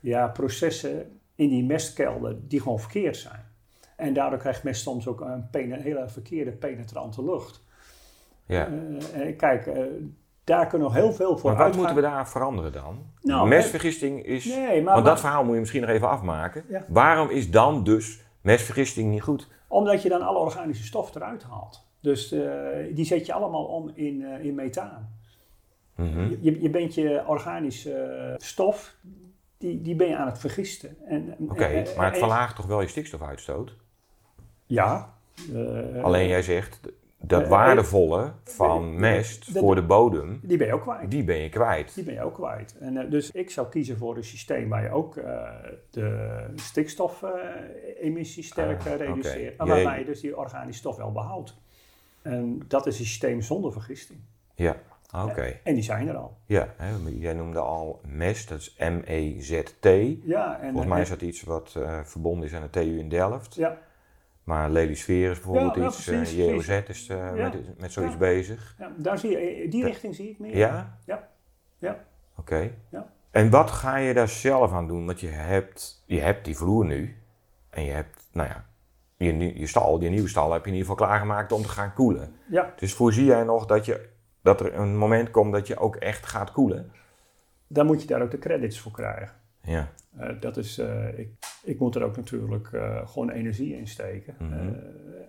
ja, 0.00 0.28
processen 0.28 1.20
in 1.36 1.48
die 1.48 1.64
mestkelder 1.64 2.48
die 2.48 2.60
gewoon 2.60 2.80
verkeerd 2.80 3.16
zijn. 3.16 3.44
En 3.96 4.12
daardoor 4.12 4.38
krijgt 4.38 4.62
mest 4.62 4.82
soms 4.82 5.06
ook 5.06 5.20
een 5.20 5.72
hele 5.72 6.08
verkeerde 6.08 6.52
penetrante 6.52 7.24
lucht. 7.24 7.64
Ja. 8.46 8.68
Uh, 8.68 9.36
kijk, 9.36 9.66
uh, 9.66 9.82
daar 10.44 10.66
kunnen 10.66 10.86
nog 10.86 10.96
heel 10.96 11.12
veel 11.12 11.38
voor 11.38 11.52
Maar 11.52 11.66
wat 11.66 11.76
moeten 11.76 11.94
we 11.94 12.00
daar 12.00 12.28
veranderen 12.28 12.72
dan? 12.72 12.98
Nou, 13.22 13.48
mestvergisting 13.48 14.24
is... 14.24 14.44
Nee, 14.44 14.82
maar, 14.82 14.94
want 14.94 15.06
dat 15.06 15.20
verhaal 15.20 15.44
moet 15.44 15.54
je 15.54 15.60
misschien 15.60 15.80
nog 15.80 15.90
even 15.90 16.08
afmaken. 16.08 16.64
Ja. 16.68 16.84
Waarom 16.88 17.30
is 17.30 17.50
dan 17.50 17.84
dus 17.84 18.20
mestvergisting 18.40 19.10
niet 19.10 19.22
goed? 19.22 19.48
Omdat 19.68 20.02
je 20.02 20.08
dan 20.08 20.22
alle 20.22 20.38
organische 20.38 20.84
stof 20.84 21.14
eruit 21.14 21.42
haalt. 21.42 21.86
Dus 22.00 22.32
uh, 22.32 22.42
die 22.94 23.04
zet 23.04 23.26
je 23.26 23.32
allemaal 23.32 23.64
om 23.64 23.90
in, 23.94 24.22
in 24.22 24.54
methaan. 24.54 25.14
Mm 25.94 26.12
-hmm. 26.12 26.38
je, 26.40 26.62
je 26.62 26.70
bent 26.70 26.94
je 26.94 27.22
organische 27.26 28.34
stof, 28.38 28.96
die, 29.58 29.80
die 29.82 29.94
ben 29.96 30.08
je 30.08 30.16
aan 30.16 30.26
het 30.26 30.38
vergisten. 30.38 30.96
Oké, 31.48 31.84
maar 31.96 32.06
het 32.06 32.18
verlaagt 32.18 32.56
toch 32.56 32.66
wel 32.66 32.80
je 32.80 32.88
stikstofuitstoot? 32.88 33.74
Ja. 34.66 35.14
Alleen 36.02 36.28
jij 36.28 36.42
zegt, 36.42 36.80
dat 37.18 37.42
uh, 37.42 37.48
waardevolle 37.48 38.32
van 38.44 39.00
mest 39.00 39.50
voor 39.52 39.74
de 39.74 39.82
bodem, 39.82 40.40
die 40.42 40.56
ben 40.56 40.66
je 40.66 40.72
ook 40.72 40.82
kwijt. 40.82 41.10
Die 41.10 41.24
ben 41.24 41.36
je 41.36 41.48
kwijt. 41.48 41.94
Die 41.94 42.04
ben 42.04 42.14
je 42.14 42.22
ook 42.22 42.34
kwijt. 42.34 42.76
En, 42.78 43.10
dus 43.10 43.30
ik 43.30 43.50
zou 43.50 43.68
kiezen 43.68 43.96
voor 43.96 44.16
een 44.16 44.24
systeem 44.24 44.68
waar 44.68 44.82
je 44.82 44.90
ook 44.90 45.14
de 45.90 46.40
stikstofemissie 46.54 48.42
sterk 48.42 48.80
ah, 48.86 48.96
reduceert, 48.96 49.54
okay. 49.54 49.66
maar 49.66 49.76
waarbij 49.76 49.98
je 49.98 50.04
dus 50.04 50.20
die 50.20 50.36
organische 50.36 50.80
stof 50.80 50.96
wel 50.96 51.12
behoudt. 51.12 51.56
En 52.22 52.62
dat 52.68 52.86
is 52.86 52.98
een 52.98 53.04
systeem 53.04 53.42
zonder 53.42 53.72
vergisting. 53.72 54.18
Ja, 54.54 54.76
oké. 55.14 55.60
En 55.64 55.74
die 55.74 55.82
zijn 55.82 56.08
er 56.08 56.16
al. 56.16 56.36
Ja, 56.44 56.74
hè, 56.76 56.90
jij 57.18 57.32
noemde 57.32 57.58
al 57.58 58.00
MEST, 58.06 58.48
dat 58.48 58.58
is 58.58 58.76
M-E-Z-T. 58.78 59.86
Ja, 60.24 60.60
en, 60.60 60.70
Volgens 60.70 60.92
mij 60.92 61.00
is 61.00 61.08
dat 61.08 61.20
iets 61.20 61.42
wat 61.42 61.78
verbonden 62.04 62.46
is 62.46 62.54
aan 62.54 62.62
de 62.62 62.70
TU 62.70 62.98
in 62.98 63.08
Delft. 63.08 63.54
Ja. 63.54 63.78
Maar 64.46 64.70
Lelysfeer 64.70 65.30
is 65.30 65.40
bijvoorbeeld 65.40 65.74
ja, 65.74 65.86
iets, 65.86 66.08
uh, 66.08 66.20
eh, 66.20 66.54
JOZ 66.54 66.68
is 66.68 67.08
uh, 67.08 67.32
met, 67.32 67.78
met 67.78 67.92
zoiets 67.92 68.16
bezig. 68.16 68.76
daar 68.96 69.18
zie 69.18 69.30
je, 69.30 69.36
eh, 69.38 69.70
die 69.70 69.84
richting 69.84 70.14
zie 70.14 70.30
ik 70.30 70.38
meer. 70.38 70.56
Ja? 70.56 70.98
Ja. 71.04 71.28
ja. 71.78 72.04
Oké. 72.36 72.70
Ja. 72.88 73.06
En 73.30 73.50
wat 73.50 73.70
ga 73.70 73.96
je 73.96 74.14
daar 74.14 74.28
zelf 74.28 74.72
aan 74.72 74.86
doen? 74.86 75.06
Want 75.06 75.20
je 75.20 75.28
hebt, 75.28 76.02
je 76.06 76.20
hebt 76.20 76.44
die 76.44 76.56
vloer 76.56 76.86
nu 76.86 77.16
en 77.70 77.84
je 77.84 77.92
hebt, 77.92 78.28
nou 78.32 78.48
ja, 78.48 78.64
je, 79.16 79.58
je 79.58 79.66
stal, 79.66 80.00
je 80.00 80.08
nieuwe 80.08 80.28
stal 80.28 80.52
heb 80.52 80.64
je 80.64 80.70
in 80.70 80.76
ieder 80.76 80.90
geval 80.90 81.06
klaargemaakt 81.06 81.52
om 81.52 81.62
te 81.62 81.68
gaan 81.68 81.92
koelen. 81.92 82.34
Ja. 82.50 82.72
Dus 82.76 82.94
voorzie 82.94 83.24
jij 83.24 83.42
nog 83.42 83.66
dat, 83.66 83.84
je, 83.84 84.08
dat 84.46 84.60
er 84.60 84.74
een 84.74 84.96
moment 84.96 85.30
komt 85.30 85.52
dat 85.52 85.66
je 85.66 85.78
ook 85.78 85.96
echt 85.96 86.26
gaat 86.26 86.52
koelen? 86.52 86.92
Dan 87.66 87.86
moet 87.86 88.00
je 88.00 88.06
daar 88.06 88.22
ook 88.22 88.30
de 88.30 88.38
credits 88.38 88.80
voor 88.80 88.92
krijgen. 88.92 89.36
Ja. 89.62 89.88
Uh, 90.20 90.40
dat 90.40 90.56
is, 90.56 90.78
uh, 90.78 91.18
ik, 91.18 91.28
ik 91.62 91.78
moet 91.78 91.94
er 91.94 92.02
ook 92.02 92.16
natuurlijk 92.16 92.70
uh, 92.72 93.08
gewoon 93.08 93.30
energie 93.30 93.76
in 93.76 93.88
steken 93.88 94.34
mm 94.38 94.52
-hmm. 94.52 94.76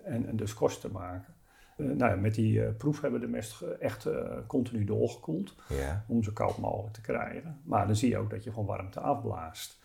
en, 0.04 0.26
en, 0.26 0.36
dus 0.36 0.54
kosten 0.54 0.92
maken. 0.92 1.34
nou 1.76 2.10
ja, 2.10 2.16
met 2.16 2.34
die 2.34 2.62
proef 2.62 3.00
hebben 3.00 3.20
we 3.20 3.26
de 3.26 3.32
mest 3.32 3.62
echt 3.62 4.06
continu 4.46 4.84
doorgekoeld 4.84 5.54
ja. 5.68 6.04
om 6.08 6.22
zo 6.22 6.32
koud 6.32 6.58
mogelijk 6.58 6.94
te 6.94 7.00
krijgen. 7.00 7.60
Maar 7.64 7.86
dan 7.86 7.96
zie 7.96 8.10
je 8.10 8.18
ook 8.18 8.30
dat 8.30 8.44
je 8.44 8.50
gewoon 8.50 8.66
warmte 8.66 9.00
afblaast. 9.00 9.78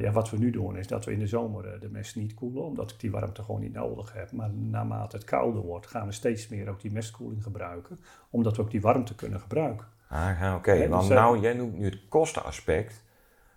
Ja, 0.00 0.12
wat 0.12 0.30
we 0.30 0.38
nu 0.38 0.50
doen 0.50 0.76
is 0.76 0.86
dat 0.86 1.04
we 1.04 1.12
in 1.12 1.18
de 1.18 1.26
zomer 1.26 1.80
de 1.80 1.88
mest 1.88 2.16
niet 2.16 2.34
koelen, 2.34 2.64
omdat 2.64 2.90
ik 2.90 3.00
die 3.00 3.10
warmte 3.10 3.42
gewoon 3.42 3.60
niet 3.60 3.72
nodig 3.72 4.12
heb. 4.12 4.32
Maar 4.32 4.50
naarmate 4.50 5.16
het 5.16 5.24
kouder 5.24 5.62
wordt, 5.62 5.86
gaan 5.86 6.06
we 6.06 6.12
steeds 6.12 6.48
meer 6.48 6.68
ook 6.68 6.80
die 6.80 6.92
mestkoeling 6.92 7.42
gebruiken, 7.42 7.98
omdat 8.30 8.56
we 8.56 8.62
ook 8.62 8.70
die 8.70 8.80
warmte 8.80 9.14
kunnen 9.14 9.40
gebruiken. 9.40 9.86
Ah, 10.08 10.40
oké. 10.40 10.54
Okay. 10.56 10.88
Want 10.88 11.08
dus, 11.08 11.16
nou, 11.16 11.40
jij 11.40 11.54
noemt 11.54 11.78
nu 11.78 11.84
het 11.84 12.08
kostenaspect. 12.08 13.04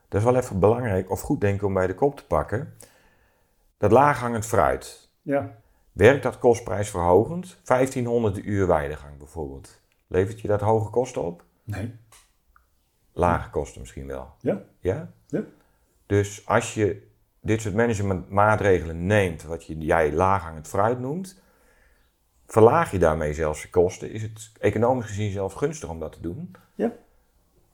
Dat 0.08 0.19
is 0.19 0.28
wel 0.28 0.36
even 0.36 0.60
belangrijk 0.60 1.12
of 1.12 1.21
goed 1.21 1.41
denken 1.41 1.67
om 1.67 1.73
bij 1.73 1.88
de 1.88 1.95
kop 1.95 2.17
te 2.17 2.25
pakken. 2.25 2.73
Dat 3.78 3.91
laaghangend 3.91 4.45
fruit. 4.45 5.10
Ja. 5.21 5.58
Werkt 5.91 6.23
dat 6.23 6.39
kostprijsverhogend? 6.39 7.58
1500 7.63 8.45
uur 8.45 8.67
weidegang 8.67 9.17
bijvoorbeeld. 9.17 9.82
Levert 10.08 10.41
je 10.41 10.47
dat 10.47 10.62
hoge 10.62 10.89
kosten 10.89 11.23
op? 11.23 11.43
Nee. 11.63 11.95
Lage 13.13 13.49
kosten 13.49 13.80
misschien 13.80 14.08
wel. 14.08 14.34
Ja. 14.39 14.62
Ja? 14.80 15.12
Ja. 15.28 15.43
Dus 16.10 16.48
als 16.48 16.74
je 16.74 17.08
dit 17.39 17.62
soort 17.62 17.76
managementmaatregelen 17.76 19.06
neemt, 19.06 19.43
wat 19.43 19.65
je, 19.65 19.78
jij 19.78 20.13
laaghangend 20.13 20.67
fruit 20.67 21.00
noemt, 21.00 21.41
verlaag 22.45 22.91
je 22.91 23.00
daarmee 23.00 23.34
zelfs 23.34 23.62
de 23.62 23.69
kosten. 23.69 24.12
Is 24.12 24.22
het 24.22 24.52
economisch 24.60 25.06
gezien 25.06 25.32
zelfs 25.32 25.56
gunstig 25.56 25.89
om 25.89 26.00
dat 26.00 26.12
te 26.12 26.22
doen? 26.22 26.56
Ja. 26.76 26.93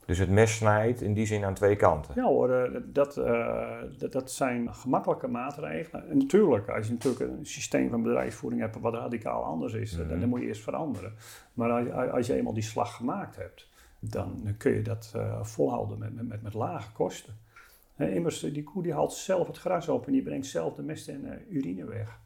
Dus 0.06 0.17
het 0.17 0.30
mes 0.30 0.56
snijdt 0.56 1.02
in 1.02 1.13
die 1.13 1.26
zin 1.26 1.43
aan 1.43 1.54
twee 1.54 1.76
kanten. 1.76 2.13
Ja 2.15 2.24
hoor, 2.24 2.52
eh, 2.52 2.82
dat, 2.86 3.17
uh, 3.17 3.82
dat, 3.98 4.12
dat, 4.12 4.32
zijn 4.32 4.74
gemakkelijke 4.74 5.28
maatregelen. 5.28 6.10
En 6.10 6.17
natuurlijk, 6.17 6.69
als 6.69 6.88
je 6.88 6.93
natuurlijk 6.93 7.32
een 7.32 7.45
systeem 7.45 7.89
van 7.89 8.04
bedrijfsvoering 8.04 8.62
hebt 8.62 8.80
wat 8.80 8.93
radicaal 8.93 9.43
anders 9.43 9.74
is, 9.74 9.98
mm 9.98 10.08
dan, 10.08 10.19
dan, 10.19 10.30
moet 10.30 10.39
je 10.39 10.48
eerst 10.48 10.63
veranderen. 10.63 11.13
Maar 11.54 11.71
als, 11.71 12.12
als, 12.12 12.28
je 12.28 12.34
eenmaal 12.34 12.54
die 12.54 12.63
slag 12.63 12.95
gemaakt 12.95 13.36
hebt, 13.36 13.69
dan 14.00 14.56
kun 14.58 14.71
je 14.71 14.82
dat 14.82 15.13
uh, 15.15 15.43
volhouden 15.43 16.00
met, 16.00 16.28
met, 16.28 16.41
met, 16.41 16.54
lage 16.54 16.91
kosten. 16.91 17.34
He, 17.95 18.10
immers, 18.10 18.39
die 18.39 18.63
koe 18.63 18.84
die 18.84 18.93
haalt 18.93 19.13
zelf 19.13 19.47
het 19.47 19.58
gras 19.58 19.88
op 19.88 20.05
en 20.05 20.12
die 20.12 20.23
brengt 20.23 20.45
zelf 20.45 20.73
de 20.73 20.84
mest 20.84 21.08
en 21.08 21.41
urine 21.49 21.86
weg. 21.86 22.19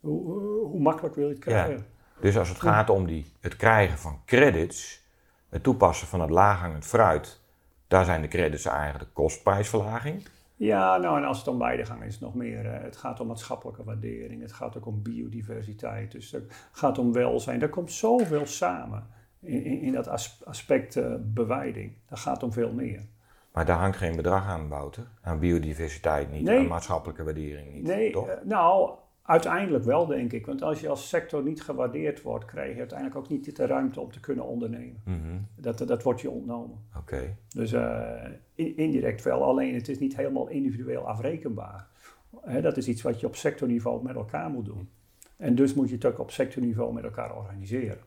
Hoe, 0.00 0.32
hoe, 0.64 0.80
makkelijk 0.80 1.14
wil 1.14 1.26
je 1.26 1.34
het 1.34 1.42
krijgen? 1.42 1.76
Ja. 1.76 2.20
Dus 2.20 2.38
als 2.38 2.48
het 2.48 2.60
gaat 2.60 2.90
om 2.90 3.06
die, 3.06 3.26
het 3.40 3.56
krijgen 3.56 3.98
van 3.98 4.20
credits 4.24 5.02
het 5.48 5.62
toepassen 5.62 6.06
van 6.06 6.20
het 6.20 6.30
laaghangend 6.30 6.84
fruit, 6.84 7.40
daar 7.88 8.04
zijn 8.04 8.22
de 8.22 8.28
credits 8.28 8.64
eigenlijk 8.64 9.14
kostprijsverlaging. 9.14 10.26
Ja, 10.56 10.96
nou 10.96 11.18
en 11.18 11.24
als 11.24 11.38
het 11.38 11.48
om 11.48 11.58
weidegang 11.58 12.02
is, 12.02 12.20
nog 12.20 12.34
meer. 12.34 12.64
Uh, 12.64 12.82
het 12.82 12.96
gaat 12.96 13.20
om 13.20 13.26
maatschappelijke 13.26 13.84
waardering, 13.84 14.42
het 14.42 14.52
gaat 14.52 14.76
ook 14.76 14.86
om 14.86 15.02
biodiversiteit, 15.02 16.12
dus 16.12 16.30
het 16.30 16.68
gaat 16.72 16.98
om 16.98 17.12
welzijn. 17.12 17.58
Daar 17.58 17.68
komt 17.68 17.92
zoveel 17.92 18.46
samen 18.46 19.06
in, 19.40 19.64
in, 19.64 19.80
in 19.80 19.92
dat 19.92 20.08
aspect 20.44 20.96
uh, 20.96 21.14
bewijding. 21.20 21.92
Dat 22.08 22.18
gaat 22.18 22.42
om 22.42 22.52
veel 22.52 22.72
meer. 22.72 23.06
Maar 23.52 23.66
daar 23.66 23.78
hangt 23.78 23.96
geen 23.96 24.16
bedrag 24.16 24.46
aan, 24.46 24.68
Wouter. 24.68 25.06
Aan 25.22 25.38
biodiversiteit 25.38 26.32
niet, 26.32 26.42
nee. 26.42 26.58
aan 26.58 26.66
maatschappelijke 26.66 27.24
waardering 27.24 27.72
niet, 27.72 27.82
nee, 27.82 28.12
toch? 28.12 28.28
Uh, 28.28 28.34
nou, 28.42 28.90
Uiteindelijk 29.22 29.84
wel, 29.84 30.06
denk 30.06 30.32
ik. 30.32 30.46
Want 30.46 30.62
als 30.62 30.80
je 30.80 30.88
als 30.88 31.08
sector 31.08 31.42
niet 31.42 31.62
gewaardeerd 31.62 32.22
wordt, 32.22 32.44
krijg 32.44 32.72
je 32.72 32.78
uiteindelijk 32.78 33.18
ook 33.18 33.28
niet 33.28 33.56
de 33.56 33.66
ruimte 33.66 34.00
om 34.00 34.10
te 34.10 34.20
kunnen 34.20 34.44
ondernemen. 34.44 35.02
Mhm. 35.04 35.38
dat, 35.56 35.78
dat 35.78 36.02
wordt 36.02 36.20
je 36.20 36.30
ontnomen. 36.30 36.78
Oké. 36.96 37.36
Dus 37.48 37.72
uh, 37.72 38.24
indirect 38.54 39.22
wel, 39.22 39.42
alleen 39.42 39.74
het 39.74 39.88
is 39.88 39.98
niet 39.98 40.16
helemaal 40.16 40.48
individueel 40.48 41.08
afrekenbaar. 41.08 41.86
dat 42.62 42.76
is 42.76 42.88
iets 42.88 43.02
wat 43.02 43.20
je 43.20 43.26
op 43.26 43.36
sectorniveau 43.36 44.02
met 44.02 44.14
elkaar 44.14 44.50
moet 44.50 44.64
doen. 44.64 44.88
En 45.36 45.54
dus 45.54 45.74
moet 45.74 45.88
je 45.88 45.94
het 45.94 46.04
ook 46.04 46.18
op 46.18 46.30
sectorniveau 46.30 46.92
met 46.92 47.04
elkaar 47.04 47.36
organiseren. 47.36 47.98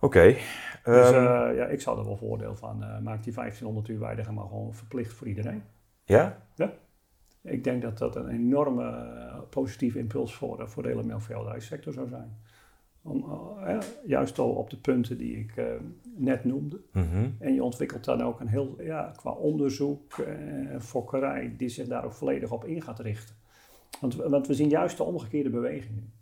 Oké. 0.00 0.36
dus 0.84 1.10
ehm, 1.10 1.24
uh, 1.24 1.56
ja, 1.56 1.66
ik 1.66 1.80
zou 1.80 1.98
er 1.98 2.04
wel 2.04 2.16
voordeel 2.16 2.56
van. 2.56 2.82
Uh, 2.82 2.98
maak 2.98 3.22
die 3.22 3.32
1500 3.32 3.88
uur 3.88 3.98
weidiger 3.98 4.32
maar 4.32 4.46
gewoon 4.46 4.74
verplicht 4.74 5.12
voor 5.12 5.26
iedereen. 5.26 5.62
Ja? 6.04 6.42
Ja. 6.54 6.72
Ik 7.42 7.64
denk 7.64 7.82
dat 7.82 7.98
dat 7.98 8.16
een 8.16 8.28
enorme 8.28 8.84
uh, 8.84 9.38
positieve 9.50 9.98
impuls 9.98 10.34
voor, 10.34 10.68
voor 10.68 10.82
de 10.82 10.88
hele 10.88 11.02
melkveehouderijsector 11.02 11.92
zou 11.92 12.08
zijn. 12.08 12.38
Om, 13.02 13.24
uh, 13.66 13.78
juist 14.06 14.38
al 14.38 14.50
op 14.50 14.70
de 14.70 14.76
punten 14.76 15.18
die 15.18 15.38
ik 15.38 15.62
net 16.16 16.44
noemde. 16.44 16.80
Mhm. 16.92 17.28
En 17.38 17.54
je 17.54 17.62
ontwikkelt 17.62 18.04
dan 18.04 18.22
ook 18.22 18.40
een 18.40 18.48
heel, 18.48 18.76
ja, 18.82 19.12
qua 19.16 19.30
onderzoek 19.30 20.18
en 20.18 20.82
fokkerij, 20.82 21.54
die 21.56 21.68
zich 21.68 21.86
daar 21.86 22.04
ook 22.04 22.12
volledig 22.12 22.52
op 22.52 22.64
in 22.64 22.82
gaat 22.82 22.98
richten. 22.98 23.34
Want, 24.00 24.14
want 24.14 24.46
we 24.46 24.54
zien 24.54 24.68
juist 24.68 24.96
de 24.96 25.02
omgekeerde 25.02 25.50
bewegingen. 25.50 26.12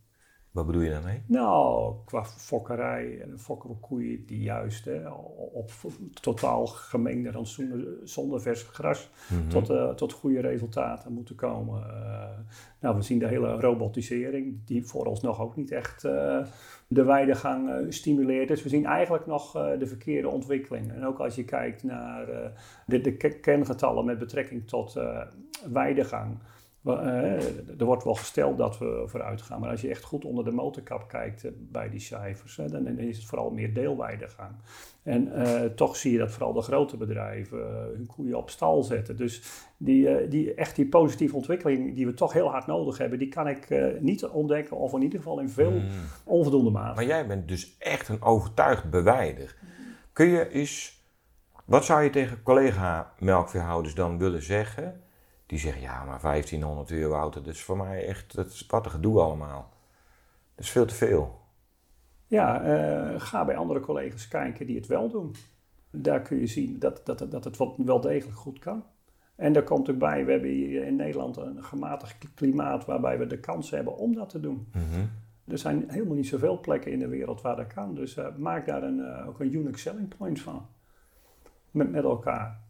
Wat 0.50 0.66
bedoel 0.66 0.82
je 0.82 0.90
daarmee? 0.90 1.22
Nou, 1.26 1.94
qua 2.04 2.24
fokkerij 2.24 3.20
en 3.20 3.38
fokken 3.38 3.80
koeien 3.80 4.26
die 4.26 4.40
juist 4.40 4.84
hè, 4.84 5.08
op 5.52 5.70
totaal 6.20 6.66
gemengde 6.66 7.30
rantsoenen 7.30 7.98
zonder 8.04 8.40
vers 8.40 8.62
gras 8.62 9.10
mhm. 9.28 9.48
tot, 9.48 9.70
uh, 9.70 9.90
tot 9.90 10.12
goede 10.12 10.40
resultaten 10.40 11.12
moeten 11.12 11.34
komen. 11.34 11.80
Uh, 11.86 12.28
nou, 12.80 12.96
we 12.96 13.02
zien 13.02 13.18
de 13.18 13.26
hele 13.26 13.60
robotisering, 13.60 14.58
die 14.64 14.84
vooralsnog 14.84 15.40
ook 15.40 15.56
niet 15.56 15.70
echt 15.70 16.04
uh, 16.04 16.38
de 16.86 17.04
weidegang 17.04 17.86
stimuleert. 17.88 18.48
Dus 18.48 18.62
we 18.62 18.68
zien 18.68 18.86
eigenlijk 18.86 19.26
nog 19.26 19.52
de 19.52 19.86
verkeerde 19.86 20.28
ontwikkeling. 20.28 20.92
En 20.92 21.06
ook 21.06 21.18
als 21.18 21.34
je 21.34 21.44
kijkt 21.44 21.82
naar 21.82 22.26
de, 22.86 23.00
de 23.00 23.16
kerngetallen 23.40 24.04
met 24.04 24.18
betrekking 24.18 24.68
tot 24.68 25.00
weidegang. 25.72 26.38
Eh, 26.84 27.78
er 27.78 27.84
wordt 27.84 28.04
wel 28.04 28.14
gesteld 28.14 28.58
dat 28.58 28.78
we 28.78 29.02
vooruit 29.06 29.42
gaan, 29.42 29.60
maar 29.60 29.70
als 29.70 29.80
je 29.80 29.88
echt 29.88 30.02
goed 30.02 30.24
onder 30.24 30.44
de 30.44 30.50
motorkap 30.50 31.08
kijkt 31.08 31.44
eh, 31.44 31.50
bij 31.56 31.90
die 31.90 32.00
cijfers, 32.00 32.56
dan, 32.56 32.98
is 32.98 33.16
het 33.16 33.26
vooral 33.26 33.50
meer 33.50 33.74
deelweidegang. 33.74 34.50
En 35.02 35.26
uh, 35.26 35.60
toch 35.60 35.96
zie 35.96 36.12
je 36.12 36.18
dat 36.18 36.30
vooral 36.30 36.52
de 36.52 36.62
grote 36.62 36.96
bedrijven 36.96 37.58
hun 37.94 38.06
koeien 38.06 38.36
op 38.36 38.50
stal 38.50 38.82
zetten. 38.82 39.16
Dus 39.16 39.42
die, 39.76 40.28
die, 40.28 40.54
echt 40.54 40.76
die 40.76 40.88
positieve 40.88 41.36
ontwikkeling 41.36 41.94
die 41.94 42.06
we 42.06 42.14
toch 42.14 42.32
heel 42.32 42.50
hard 42.50 42.66
nodig 42.66 42.98
hebben, 42.98 43.18
die 43.18 43.28
kan 43.28 43.48
ik 43.48 43.68
niet 44.00 44.24
ontdekken, 44.24 44.76
of 44.76 44.92
in 44.92 45.02
ieder 45.02 45.18
geval 45.18 45.40
in 45.40 45.48
veel 45.48 45.70
hmm. 45.70 45.88
onvoldoende 46.24 46.70
mate. 46.70 46.94
Maar 46.94 47.04
jij 47.04 47.26
bent 47.26 47.48
dus 47.48 47.76
echt 47.78 48.08
een 48.08 48.22
overtuigd 48.22 48.90
bewijder. 48.90 49.56
Kun 50.12 50.26
je 50.26 50.48
eens, 50.48 51.04
wat 51.64 51.84
zou 51.84 52.02
je 52.02 52.10
tegen 52.10 52.42
collega-melkveehouders 52.42 53.94
dan 53.94 54.18
willen 54.18 54.42
zeggen? 54.42 55.02
Die 55.48 55.58
zeggen, 55.58 55.82
ja, 55.82 56.04
maar 56.04 56.20
1500 56.20 56.90
euro 56.90 57.14
auto, 57.14 57.40
dat 57.40 57.54
is 57.54 57.62
voor 57.62 57.76
mij 57.76 58.06
echt, 58.06 58.34
dat 58.34 58.46
is 58.46 58.66
wat 58.66 58.84
een 58.84 58.90
gedoe 58.90 59.20
allemaal. 59.20 59.72
Dat 60.54 60.64
is 60.64 60.70
veel 60.70 60.86
te 60.86 60.94
veel. 60.94 61.40
Ja, 62.26 62.62
eh, 62.62 63.20
ga 63.20 63.44
bij 63.44 63.56
andere 63.56 63.80
collega's 63.80 64.28
kijken 64.28 64.66
die 64.66 64.76
het 64.76 64.86
wel 64.86 65.10
doen. 65.10 65.34
Daar 65.90 66.22
kun 66.22 66.38
je 66.38 66.46
zien 66.46 66.78
dat, 66.78 67.00
dat, 67.04 67.26
dat 67.30 67.44
het 67.44 67.56
wel 67.76 68.00
degelijk 68.00 68.38
goed 68.38 68.58
kan. 68.58 68.84
En 69.36 69.52
daar 69.52 69.62
komt 69.62 69.90
ook 69.90 69.98
bij, 69.98 70.24
we 70.24 70.30
hebben 70.30 70.50
hier 70.50 70.84
in 70.84 70.96
Nederland 70.96 71.36
een 71.36 71.64
gematigd 71.64 72.34
klimaat 72.34 72.84
waarbij 72.84 73.18
we 73.18 73.26
de 73.26 73.40
kans 73.40 73.70
hebben 73.70 73.96
om 73.96 74.14
dat 74.14 74.28
te 74.28 74.40
doen. 74.40 74.68
Mhm. 74.72 75.04
Er 75.44 75.58
zijn 75.58 75.84
helemaal 75.88 76.14
niet 76.14 76.26
zoveel 76.26 76.60
plekken 76.60 76.92
in 76.92 76.98
de 76.98 77.08
wereld 77.08 77.40
waar 77.40 77.56
dat 77.56 77.66
kan. 77.66 77.94
Dus 77.94 78.16
eh, 78.16 78.26
maak 78.36 78.66
daar 78.66 78.82
een, 78.82 79.00
eh, 79.00 79.28
ook 79.28 79.40
een 79.40 79.54
unique 79.54 79.78
selling 79.78 80.16
point 80.16 80.40
van. 80.40 80.66
Met, 81.70 81.90
met 81.90 82.04
elkaar. 82.04 82.60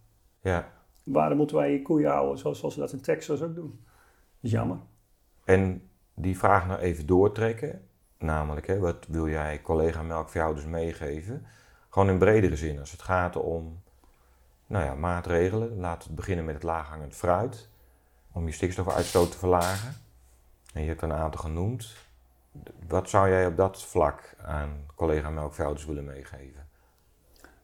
Ja. 0.40 0.77
Waarom 1.12 1.36
moeten 1.36 1.56
wij 1.56 1.80
koeien 1.82 2.10
houden 2.10 2.38
zoals, 2.38 2.58
zoals 2.58 2.74
ze 2.74 2.80
dat 2.80 2.92
in 2.92 3.00
Texas 3.00 3.42
ook 3.42 3.54
doen? 3.54 3.80
Dat 3.84 4.40
is 4.40 4.50
jammer. 4.50 4.78
En 5.44 5.88
die 6.14 6.38
vraag 6.38 6.66
nou 6.66 6.80
even 6.80 7.06
doortrekken. 7.06 7.88
Namelijk, 8.18 8.66
hè, 8.66 8.78
wat 8.78 9.06
wil 9.08 9.28
jij 9.28 9.60
collega 9.62 10.02
melkveehouders 10.02 10.66
meegeven? 10.66 11.46
Gewoon 11.88 12.08
in 12.08 12.18
bredere 12.18 12.56
zin. 12.56 12.78
Als 12.78 12.90
het 12.90 13.02
gaat 13.02 13.36
om 13.36 13.82
nou 14.66 14.84
ja, 14.84 14.94
maatregelen. 14.94 15.78
Laten 15.78 16.08
we 16.08 16.14
beginnen 16.14 16.44
met 16.44 16.54
het 16.54 16.62
laaghangend 16.62 17.14
fruit. 17.14 17.68
Om 18.32 18.46
je 18.46 18.52
stikstofuitstoot 18.52 19.30
te 19.30 19.38
verlagen. 19.38 19.94
En 20.74 20.82
je 20.82 20.88
hebt 20.88 21.02
er 21.02 21.10
een 21.10 21.16
aantal 21.16 21.40
genoemd. 21.40 21.96
Wat 22.88 23.08
zou 23.08 23.28
jij 23.28 23.46
op 23.46 23.56
dat 23.56 23.82
vlak 23.82 24.34
aan 24.42 24.86
collega 24.94 25.30
melkveehouders 25.30 25.86
willen 25.86 26.04
meegeven? 26.04 26.67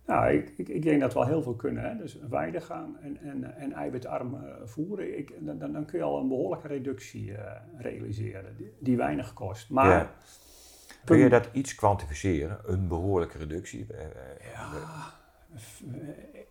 Nou, 0.06 0.32
ik, 0.32 0.52
ik, 0.56 0.68
ik 0.68 0.82
denk 0.82 1.00
dat 1.00 1.12
we 1.12 1.18
al 1.18 1.26
heel 1.26 1.42
veel 1.42 1.54
kunnen. 1.54 1.82
Hè? 1.90 1.96
Dus 1.96 2.18
weiden 2.28 2.62
gaan 2.62 2.96
en, 3.02 3.18
en, 3.22 3.56
en 3.56 3.72
eiwitarm 3.72 4.34
eh, 4.34 4.40
voeren. 4.64 5.18
Ik, 5.18 5.32
dan, 5.40 5.58
dan 5.72 5.84
kun 5.84 5.98
je 5.98 6.04
al 6.04 6.18
een 6.20 6.28
behoorlijke 6.28 6.68
reductie 6.68 7.34
eh, 7.36 7.60
realiseren, 7.78 8.56
die, 8.56 8.72
die 8.78 8.96
weinig 8.96 9.32
kost. 9.32 9.70
Maar 9.70 9.88
Ja. 9.90 10.10
Kun 11.04 11.18
je 11.18 11.28
dat 11.28 11.48
iets 11.52 11.74
kwantificeren? 11.74 12.58
Een 12.66 12.88
behoorlijke 12.88 13.38
reductie? 13.38 13.86
Eh, 13.92 14.00
eh, 14.04 14.10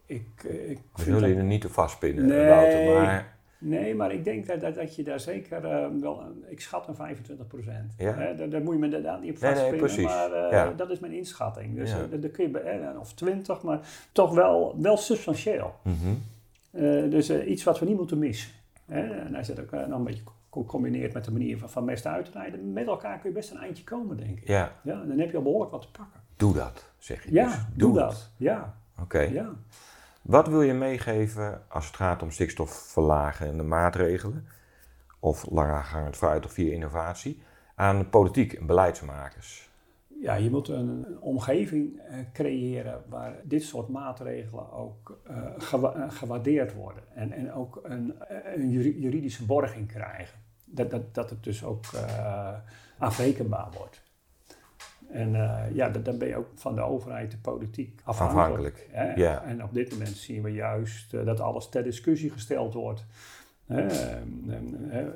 ik, 0.05 0.43
ik 0.43 0.79
We 0.95 1.03
zullen 1.03 1.19
dat- 1.21 1.29
je 1.29 1.35
er 1.35 1.43
niet 1.43 1.65
op 1.65 1.71
vastpinnen, 1.71 2.25
Nee. 2.25 2.47
Wouter. 2.49 2.93
Maar 2.93 3.32
Nee, 3.65 3.95
maar 3.95 4.11
ik 4.13 4.23
denk 4.23 4.47
dat, 4.47 4.59
dat, 4.61 4.75
dat 4.75 4.95
je 4.95 5.03
daar 5.03 5.19
zeker 5.19 5.65
eh, 5.65 5.87
wel, 5.99 6.23
ik 6.47 6.61
schat 6.61 6.87
een 6.87 6.95
25 6.95 7.47
procent. 7.47 7.93
Ja. 7.97 8.33
daar, 8.33 8.49
daar 8.49 8.61
moet 8.61 8.73
je 8.73 8.79
me 8.79 8.85
inderdaad 8.85 9.21
niet 9.21 9.35
op 9.35 9.41
Nee, 9.41 9.53
nee, 9.53 9.75
precies. 9.75 10.03
maar 10.05 10.31
eh, 10.31 10.51
Ja. 10.51 10.73
dat 10.75 10.89
is 10.89 10.99
mijn 10.99 11.13
inschatting. 11.13 11.75
Dus 11.75 11.91
Ja. 11.91 11.97
eh, 12.11 12.21
daar 12.21 12.29
kun 12.29 12.43
je 12.43 12.49
bij, 12.51 12.95
of 12.99 13.13
20, 13.13 13.61
maar 13.61 13.79
toch 14.11 14.33
wel, 14.33 14.75
wel 14.81 14.97
substantieel. 14.97 15.73
Mhm. 15.83 15.93
Eh, 16.71 17.09
dus 17.11 17.29
iets 17.29 17.63
wat 17.63 17.79
we 17.79 17.85
niet 17.85 17.97
moeten 17.97 18.17
missen. 18.17 18.51
Hè? 18.85 19.01
En 19.19 19.33
hij 19.33 19.43
zit 19.43 19.59
ook 19.59 19.71
nog 19.71 19.97
een 19.99 20.03
beetje 20.03 20.23
gecombineerd 20.51 21.13
met 21.13 21.25
de 21.25 21.31
manier 21.31 21.57
van, 21.57 21.69
van 21.69 21.89
uitrijden. 22.03 22.73
Met 22.73 22.87
elkaar 22.87 23.19
kun 23.19 23.29
je 23.29 23.35
best 23.35 23.51
een 23.51 23.57
eindje 23.57 23.83
komen, 23.83 24.17
denk 24.17 24.37
ik. 24.39 24.47
ja, 24.47 24.71
Ja, 24.83 25.03
dan 25.03 25.19
heb 25.19 25.31
je 25.31 25.37
al 25.37 25.43
behoorlijk 25.43 25.71
wat 25.71 25.81
te 25.81 25.91
pakken. 25.91 26.19
doe 26.37 26.53
dat, 26.53 26.89
zeg 26.97 27.23
je 27.23 27.33
Ja, 27.33 27.47
dus. 27.47 27.57
doe, 27.73 27.93
dat. 27.93 28.31
Ja, 28.37 28.77
Oké. 29.01 29.19
ja. 29.19 29.49
Wat 30.23 30.47
wil 30.47 30.61
je 30.61 30.73
meegeven 30.73 31.61
als 31.67 31.85
het 31.85 31.95
gaat 31.95 32.21
om 32.21 32.31
stikstof 32.31 32.71
verlagen 32.71 33.47
en 33.47 33.57
de 33.57 33.63
maatregelen, 33.63 34.47
of 35.19 35.45
langer 35.49 36.09
fruit 36.11 36.45
of 36.45 36.51
via 36.51 36.73
innovatie, 36.73 37.41
aan 37.75 38.09
politiek 38.09 38.53
en 38.53 38.65
beleidsmakers? 38.65 39.69
Ja, 40.21 40.33
je 40.35 40.49
moet 40.49 40.67
een, 40.67 41.17
omgeving 41.19 41.99
eh, 41.99 42.17
creëren 42.33 43.03
waar 43.09 43.35
dit 43.43 43.63
soort 43.63 43.89
maatregelen 43.89 44.71
ook 44.71 45.19
eh, 45.27 45.37
eh, 45.73 46.11
gewaardeerd 46.11 46.73
worden. 46.73 47.03
En, 47.13 47.31
en 47.31 47.53
ook 47.53 47.79
een, 47.83 48.15
een 48.55 48.69
juri- 48.69 48.99
juridische 48.99 49.45
borging 49.45 49.87
krijgen. 49.87 50.39
Dat, 50.65 50.91
dat, 50.91 51.13
dat 51.13 51.29
het 51.29 51.43
dus 51.43 51.63
ook 51.63 51.85
eh 51.93 52.53
afrekenbaar 52.97 53.67
wordt. 53.77 54.02
En 55.13 55.35
eh, 55.35 55.75
ja, 55.75 55.89
dan- 55.89 56.17
ben 56.17 56.27
je 56.27 56.35
ook 56.35 56.49
van 56.55 56.75
de 56.75 56.81
overheid, 56.81 57.31
de 57.31 57.37
politiek 57.37 58.01
afhankelijk. 58.03 58.47
Afhankelijk, 58.47 58.87
hè. 58.91 59.11
En 59.45 59.63
op 59.63 59.73
dit 59.73 59.91
moment 59.91 60.09
zien 60.09 60.41
we 60.43 60.49
juist 60.49 61.13
eh, 61.13 61.25
dat 61.25 61.39
alles 61.39 61.69
ter 61.69 61.83
discussie 61.83 62.29
gesteld 62.31 62.73
wordt. 62.73 63.05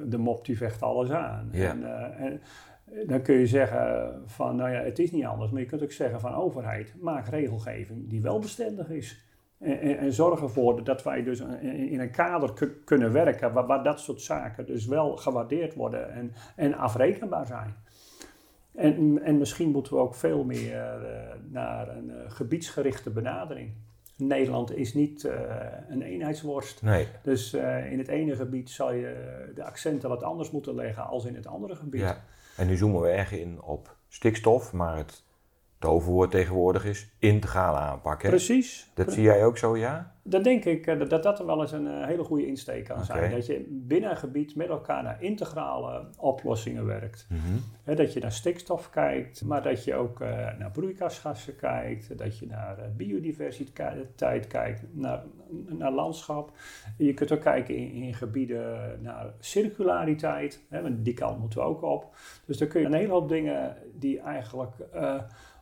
De 0.05 0.17
mop 0.17 0.45
die 0.45 0.57
vecht 0.57 0.81
alles 0.81 1.11
aan. 1.11 1.49
En, 1.69 1.83
eh, 1.83 2.25
en 2.25 2.41
dan 3.07 3.21
kun 3.21 3.35
je 3.35 3.47
zeggen 3.47 4.13
van, 4.25 4.55
nou 4.55 4.71
ja, 4.71 4.79
het 4.81 4.99
is 4.99 5.11
niet 5.11 5.25
anders. 5.25 5.51
Maar 5.51 5.61
je 5.61 5.67
kunt 5.67 5.83
ook 5.83 5.91
zeggen 5.91 6.19
van 6.19 6.33
overheid, 6.35 6.93
maak 7.01 7.27
regelgeving 7.27 8.09
die 8.09 8.21
wel 8.21 8.39
bestendig 8.39 8.89
is. 8.89 9.25
En, 9.59 9.79
en, 9.79 9.97
en 9.97 10.13
zorg 10.13 10.41
ervoor 10.41 10.83
dat 10.83 11.03
wij 11.03 11.23
dus 11.23 11.39
in, 11.61 11.99
een 11.99 12.11
kader 12.11 12.53
ku- 12.53 12.81
kunnen 12.85 13.11
werken 13.11 13.53
waar, 13.53 13.65
waar 13.65 13.83
dat 13.83 13.99
soort 13.99 14.21
zaken 14.21 14.65
dus 14.65 14.85
wel 14.85 15.15
gewaardeerd 15.17 15.73
worden 15.75 16.11
en, 16.13 16.31
en 16.55 16.73
afrekenbaar 16.73 17.45
zijn. 17.45 17.75
En, 18.77 19.21
en 19.23 19.37
misschien 19.37 19.71
moeten 19.71 19.93
we 19.93 19.99
ook 19.99 20.15
veel 20.15 20.43
meer 20.43 21.05
eh, 21.05 21.35
naar 21.49 21.97
een 21.97 22.09
eh, 22.09 22.31
gebiedsgerichte 22.31 23.09
benadering. 23.09 23.71
Nederland 24.15 24.75
is 24.75 24.93
niet 24.93 25.25
eh, 25.25 25.35
een 25.89 26.01
eenheidsworst. 26.01 26.81
Nee, 26.81 27.07
Dus 27.21 27.53
in 27.89 27.97
het 27.97 28.07
ene 28.07 28.35
gebied 28.35 28.69
zal 28.69 28.93
je 28.93 29.51
de 29.55 29.63
accenten 29.63 30.09
wat 30.09 30.23
anders 30.23 30.51
moeten 30.51 30.75
leggen 30.75 31.07
als 31.07 31.25
in 31.25 31.35
het 31.35 31.47
andere 31.47 31.75
gebied. 31.75 32.01
ja. 32.01 32.23
En 32.57 32.67
nu 32.67 32.75
zoomen 32.75 33.01
we 33.01 33.09
erg 33.09 33.31
in 33.31 33.61
op 33.61 33.95
stikstof, 34.07 34.73
maar 34.73 34.97
het 34.97 35.23
toverwoord 35.79 36.31
tegenwoordig 36.31 36.85
is 36.85 37.09
integrale 37.19 37.77
aanpak. 37.77 38.23
Hè? 38.23 38.29
Precies. 38.29 38.91
Dat 38.93 39.11
zie 39.11 39.23
jij 39.23 39.45
ook 39.45 39.57
zo, 39.57 39.77
ja? 39.77 40.15
Dan 40.29 40.43
denk 40.43 40.65
ik 40.65 40.87
eh, 40.87 40.99
dat 41.09 41.23
dat, 41.23 41.39
er 41.39 41.45
wel 41.45 41.61
eens 41.61 41.71
een 41.71 41.87
eh, 41.87 42.05
hele 42.05 42.23
goede 42.23 42.47
insteek 42.47 42.85
kan 42.85 43.05
zijn. 43.05 43.31
Dat 43.31 43.45
je 43.45 43.65
binnen 43.69 44.09
een 44.09 44.17
gebied 44.17 44.55
met 44.55 44.67
elkaar 44.67 45.03
naar 45.03 45.23
integrale 45.23 46.05
oplossingen 46.17 46.85
werkt. 46.85 47.27
Mhm. 47.29 47.95
Dat 47.95 48.13
je 48.13 48.19
naar 48.19 48.31
stikstof 48.31 48.89
kijkt, 48.89 49.43
maar 49.45 49.63
dat 49.63 49.83
je 49.83 49.95
ook 49.95 50.21
eh, 50.21 50.29
naar 50.29 50.71
broeikasgassen 50.71 51.55
kijkt. 51.55 52.17
Dat 52.17 52.39
je 52.39 52.47
naar 52.47 52.77
biodiversiteit 52.97 54.47
kijkt, 54.47 54.83
naar, 54.91 55.23
naar 55.67 55.91
landschap. 55.91 56.51
Je 56.97 57.13
kunt 57.13 57.31
ook 57.31 57.41
kijken 57.41 57.75
in, 57.75 57.91
in 57.91 58.13
gebieden 58.13 58.99
naar 59.01 59.33
circulariteit. 59.39 60.61
Want 60.69 61.05
die 61.05 61.13
kant 61.13 61.39
moeten 61.39 61.59
we 61.59 61.65
ook 61.65 61.81
op. 61.81 62.15
Dus 62.45 62.57
dan 62.57 62.67
kun 62.67 62.79
je 62.79 62.85
een 62.85 62.93
hele 62.93 63.11
hoop 63.11 63.29
dingen 63.29 63.75
die 63.93 64.19
eigenlijk 64.19 64.75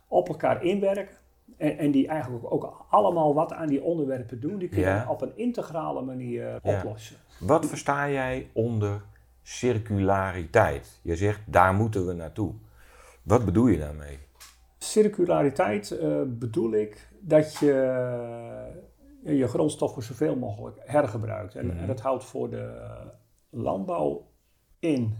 op 0.08 0.28
elkaar 0.28 0.62
inwerken. 0.64 1.16
En, 1.56 1.78
en 1.78 1.90
die 1.90 2.06
eigenlijk 2.08 2.52
ook 2.52 2.86
allemaal 2.90 3.34
wat 3.34 3.52
aan 3.52 3.66
die 3.68 3.82
onderwerpen 3.82 4.40
doen. 4.40 4.58
Die 4.58 4.68
kun 4.68 4.78
je 4.78 4.84
Ja. 4.84 5.06
op 5.08 5.20
een 5.22 5.36
integrale 5.36 6.02
manier 6.02 6.42
Ja. 6.42 6.58
oplossen. 6.62 7.16
Wat 7.40 7.66
versta 7.66 8.10
jij 8.10 8.50
onder 8.52 9.02
circulariteit? 9.42 11.00
Je 11.02 11.16
zegt, 11.16 11.40
daar 11.46 11.74
moeten 11.74 12.06
we 12.06 12.12
naartoe. 12.12 12.52
Wat 13.22 13.44
bedoel 13.44 13.66
je 13.66 13.78
daarmee? 13.78 14.18
Circulariteit 14.78 15.90
eh, 15.98 16.20
bedoel 16.26 16.72
ik 16.72 17.08
dat 17.20 17.56
je 17.56 17.72
eh, 19.24 19.38
je 19.38 19.48
grondstoffen 19.48 20.02
zoveel 20.02 20.36
mogelijk 20.36 20.76
hergebruikt. 20.84 21.54
En, 21.54 21.66
Mhm. 21.66 21.78
en 21.78 21.86
dat 21.86 22.00
houdt 22.00 22.24
voor 22.24 22.50
de 22.50 22.80
landbouw 23.50 24.26
in 24.78 25.16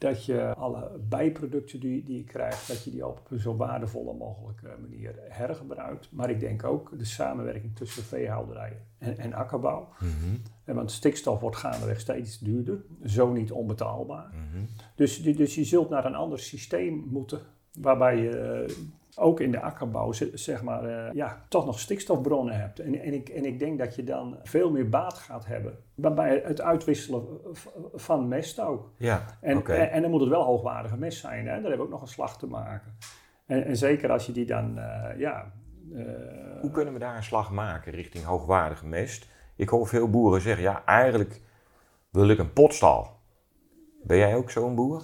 dat 0.00 0.24
je 0.24 0.54
alle 0.54 0.98
bijproducten 1.08 1.80
die, 1.80 2.04
die 2.04 2.16
je 2.16 2.24
krijgt, 2.24 2.68
dat 2.68 2.84
je 2.84 2.90
die 2.90 3.06
op 3.06 3.26
een 3.30 3.38
zo 3.38 3.56
waardevolle 3.56 4.14
mogelijke 4.14 4.76
manier 4.80 5.14
hergebruikt. 5.28 6.08
Maar 6.12 6.30
ik 6.30 6.40
denk 6.40 6.64
ook 6.64 6.98
de 6.98 7.04
samenwerking 7.04 7.76
tussen 7.76 8.02
veehouderij 8.02 8.76
en, 8.98 9.18
en 9.18 9.32
akkerbouw. 9.32 9.88
Mhm. 9.98 10.36
En 10.64 10.74
want 10.74 10.90
stikstof 10.90 11.40
wordt 11.40 11.56
gaandeweg 11.56 12.00
steeds 12.00 12.38
duurder, 12.38 12.82
zo 13.04 13.32
niet 13.32 13.52
onbetaalbaar. 13.52 14.28
Mhm. 14.28 14.64
Dus, 14.94 15.22
dus 15.22 15.54
je 15.54 15.64
zult 15.64 15.90
naar 15.90 16.04
een 16.04 16.14
ander 16.14 16.38
systeem 16.38 17.06
moeten, 17.10 17.40
waarbij 17.72 18.16
je 18.16 18.66
ook 19.20 19.40
in 19.40 19.50
de 19.50 19.60
akkerbouw 19.60 20.12
ze- 20.12 20.30
zeg 20.34 20.62
maar, 20.62 20.84
eh, 20.84 21.12
ja, 21.14 21.44
toch 21.48 21.66
nog 21.66 21.78
stikstofbronnen 21.80 22.60
hebt. 22.60 22.78
En, 22.78 23.00
en, 23.00 23.14
ik, 23.14 23.28
en 23.28 23.44
ik 23.44 23.58
denk 23.58 23.78
dat 23.78 23.94
je 23.94 24.04
dan 24.04 24.36
veel 24.42 24.70
meer 24.70 24.88
baat 24.88 25.14
gaat 25.14 25.46
hebben 25.46 25.78
bij 25.94 26.42
het 26.44 26.60
uitwisselen 26.60 27.24
van 27.94 28.28
mest 28.28 28.60
ook. 28.60 28.90
Ja, 28.96 29.24
en, 29.40 29.90
en 29.90 30.02
dan 30.02 30.10
moet 30.10 30.20
het 30.20 30.28
wel 30.28 30.42
hoogwaardige 30.44 30.96
mest 30.96 31.18
zijn, 31.20 31.38
hè? 31.46 31.52
daar 31.52 31.60
hebben 31.60 31.76
we 31.78 31.82
ook 31.84 31.90
nog 31.90 32.00
een 32.02 32.08
slag 32.08 32.38
te 32.38 32.46
maken. 32.46 32.96
En, 33.46 33.64
en 33.64 33.76
zeker 33.76 34.10
als 34.10 34.26
je 34.26 34.32
die 34.32 34.46
dan, 34.46 34.78
eh, 34.78 35.18
ja... 35.18 35.52
eh, 35.94 36.04
Hoe 36.60 36.70
kunnen 36.70 36.92
we 36.92 36.98
daar 37.00 37.16
een 37.16 37.22
slag 37.22 37.50
maken 37.50 37.92
richting 37.92 38.24
hoogwaardige 38.24 38.86
mest? 38.86 39.28
Ik 39.56 39.68
hoor 39.68 39.86
veel 39.86 40.10
boeren 40.10 40.40
zeggen, 40.40 40.62
ja, 40.62 40.84
eigenlijk 40.84 41.40
wil 42.10 42.28
ik 42.28 42.38
een 42.38 42.52
potstal. 42.52 43.06
Ben 44.02 44.16
jij 44.16 44.34
ook 44.36 44.50
zo'n 44.50 44.74
boer? 44.74 45.02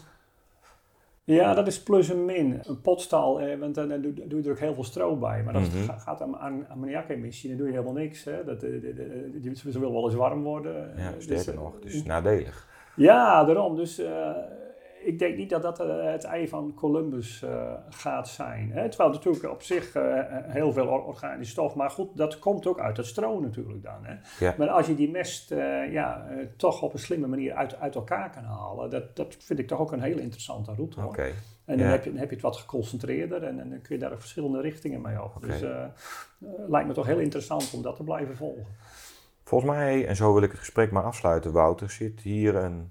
Ja, 1.35 1.55
dat 1.55 1.67
is 1.67 1.83
plus 1.83 2.11
en 2.11 2.25
min. 2.25 2.61
Een 2.63 2.81
potstal, 2.81 3.41
eh, 3.41 3.59
want 3.59 3.75
dan, 3.75 3.89
dan 3.89 4.01
doe, 4.01 4.13
je 4.15 4.43
er 4.45 4.51
ook 4.51 4.59
heel 4.59 4.75
veel 4.75 4.85
stro 4.85 5.17
bij. 5.17 5.43
Maar 5.43 5.55
als 5.55 5.69
Mhm. 5.69 5.77
het 5.77 5.87
ga- 5.87 5.99
gaat 5.99 6.21
om 6.21 6.35
aan 6.37 6.67
ammoniakemissie, 6.69 7.49
dan 7.49 7.59
doe 7.59 7.67
je 7.67 7.73
helemaal 7.73 7.95
niks. 7.95 8.25
Hè. 8.25 8.45
Dat, 8.45 8.63
eh, 8.63 8.71
de, 8.81 8.95
de, 9.41 9.57
ze 9.57 9.79
willen 9.81 9.93
wel 9.93 10.05
eens 10.05 10.15
warm 10.15 10.43
worden. 10.43 10.93
Ja, 10.97 11.07
Eh, 11.09 11.15
dus, 11.15 11.25
sterker 11.25 11.53
eh, 11.53 11.59
nog, 11.59 11.79
dus 11.81 12.03
nadelig. 12.05 12.69
Ja, 12.97 13.45
daarom. 13.45 13.77
Dus 13.77 13.99
eh, 13.99 14.31
ik 15.07 15.19
denk 15.19 15.37
niet 15.37 15.51
dat 15.51 15.63
dat 15.63 15.81
eh, 15.81 16.05
het 16.05 16.25
ei 16.25 16.49
van 16.49 16.75
Columbus 16.75 17.43
uh, 17.43 17.73
gaat 17.89 18.29
zijn. 18.29 18.71
Hè? 18.73 18.89
Terwijl 18.89 19.11
natuurlijk 19.11 19.51
op 19.51 19.63
zich 19.63 19.95
uh, 19.95 20.03
heel 20.31 20.73
veel 20.73 20.87
organische 20.87 21.53
stof, 21.53 21.75
maar 21.75 21.91
goed, 21.91 22.17
dat 22.17 22.39
komt 22.39 22.67
ook 22.67 22.81
uit 22.81 22.97
het 22.97 23.07
stro 23.07 23.41
natuurlijk 23.41 23.83
dan. 23.83 24.05
Hè? 24.05 24.15
Ja. 24.45 24.55
Maar 24.59 24.69
als 24.69 24.87
je 24.87 24.95
die 24.95 25.11
mest 25.11 25.51
ja, 25.91 26.27
toch 26.57 26.83
op 26.83 26.93
een 26.93 26.99
slimme 26.99 27.27
manier 27.27 27.55
uit, 27.55 27.81
uit 27.81 27.95
elkaar 27.95 28.31
kan 28.31 28.45
halen, 28.45 28.91
dat, 28.91 29.17
dat 29.17 29.37
vind 29.39 29.59
ik 29.59 29.67
toch 29.67 29.79
ook 29.79 29.93
een 29.93 30.01
hele 30.01 30.21
interessante 30.21 30.75
route. 30.75 31.01
Hoor. 31.01 31.09
Okay. 31.09 31.33
En 31.65 31.79
dan, 31.79 31.87
heb 31.87 32.05
je, 32.05 32.11
dan 32.11 32.19
heb 32.19 32.29
je 32.29 32.35
het 32.35 32.45
wat 32.45 32.57
geconcentreerder 32.57 33.43
en, 33.43 33.61
en 33.61 33.71
dan 33.71 33.81
kun 33.81 33.95
je 33.95 34.01
daar 34.01 34.19
verschillende 34.19 34.61
richtingen 34.61 35.01
mee 35.01 35.23
op. 35.23 35.37
Okay. 35.37 35.49
Dus 35.49 35.69
lijkt 36.69 36.89
me 36.89 36.95
toch 36.95 37.07
heel 37.07 37.19
interessant 37.19 37.73
om 37.75 37.83
dat 37.83 37.97
te 37.97 38.05
blijven 38.05 38.37
volgen. 38.37 38.67
Volgens 39.45 39.71
mij, 39.71 40.07
en 40.07 40.17
zo 40.17 40.33
wil 40.33 40.43
ik 40.43 40.51
het 40.51 40.59
gesprek 40.59 40.91
maar 40.91 41.03
afsluiten, 41.03 41.53
Wouter, 41.53 41.91
zit 41.91 42.21
hier 42.21 42.55
een 42.55 42.91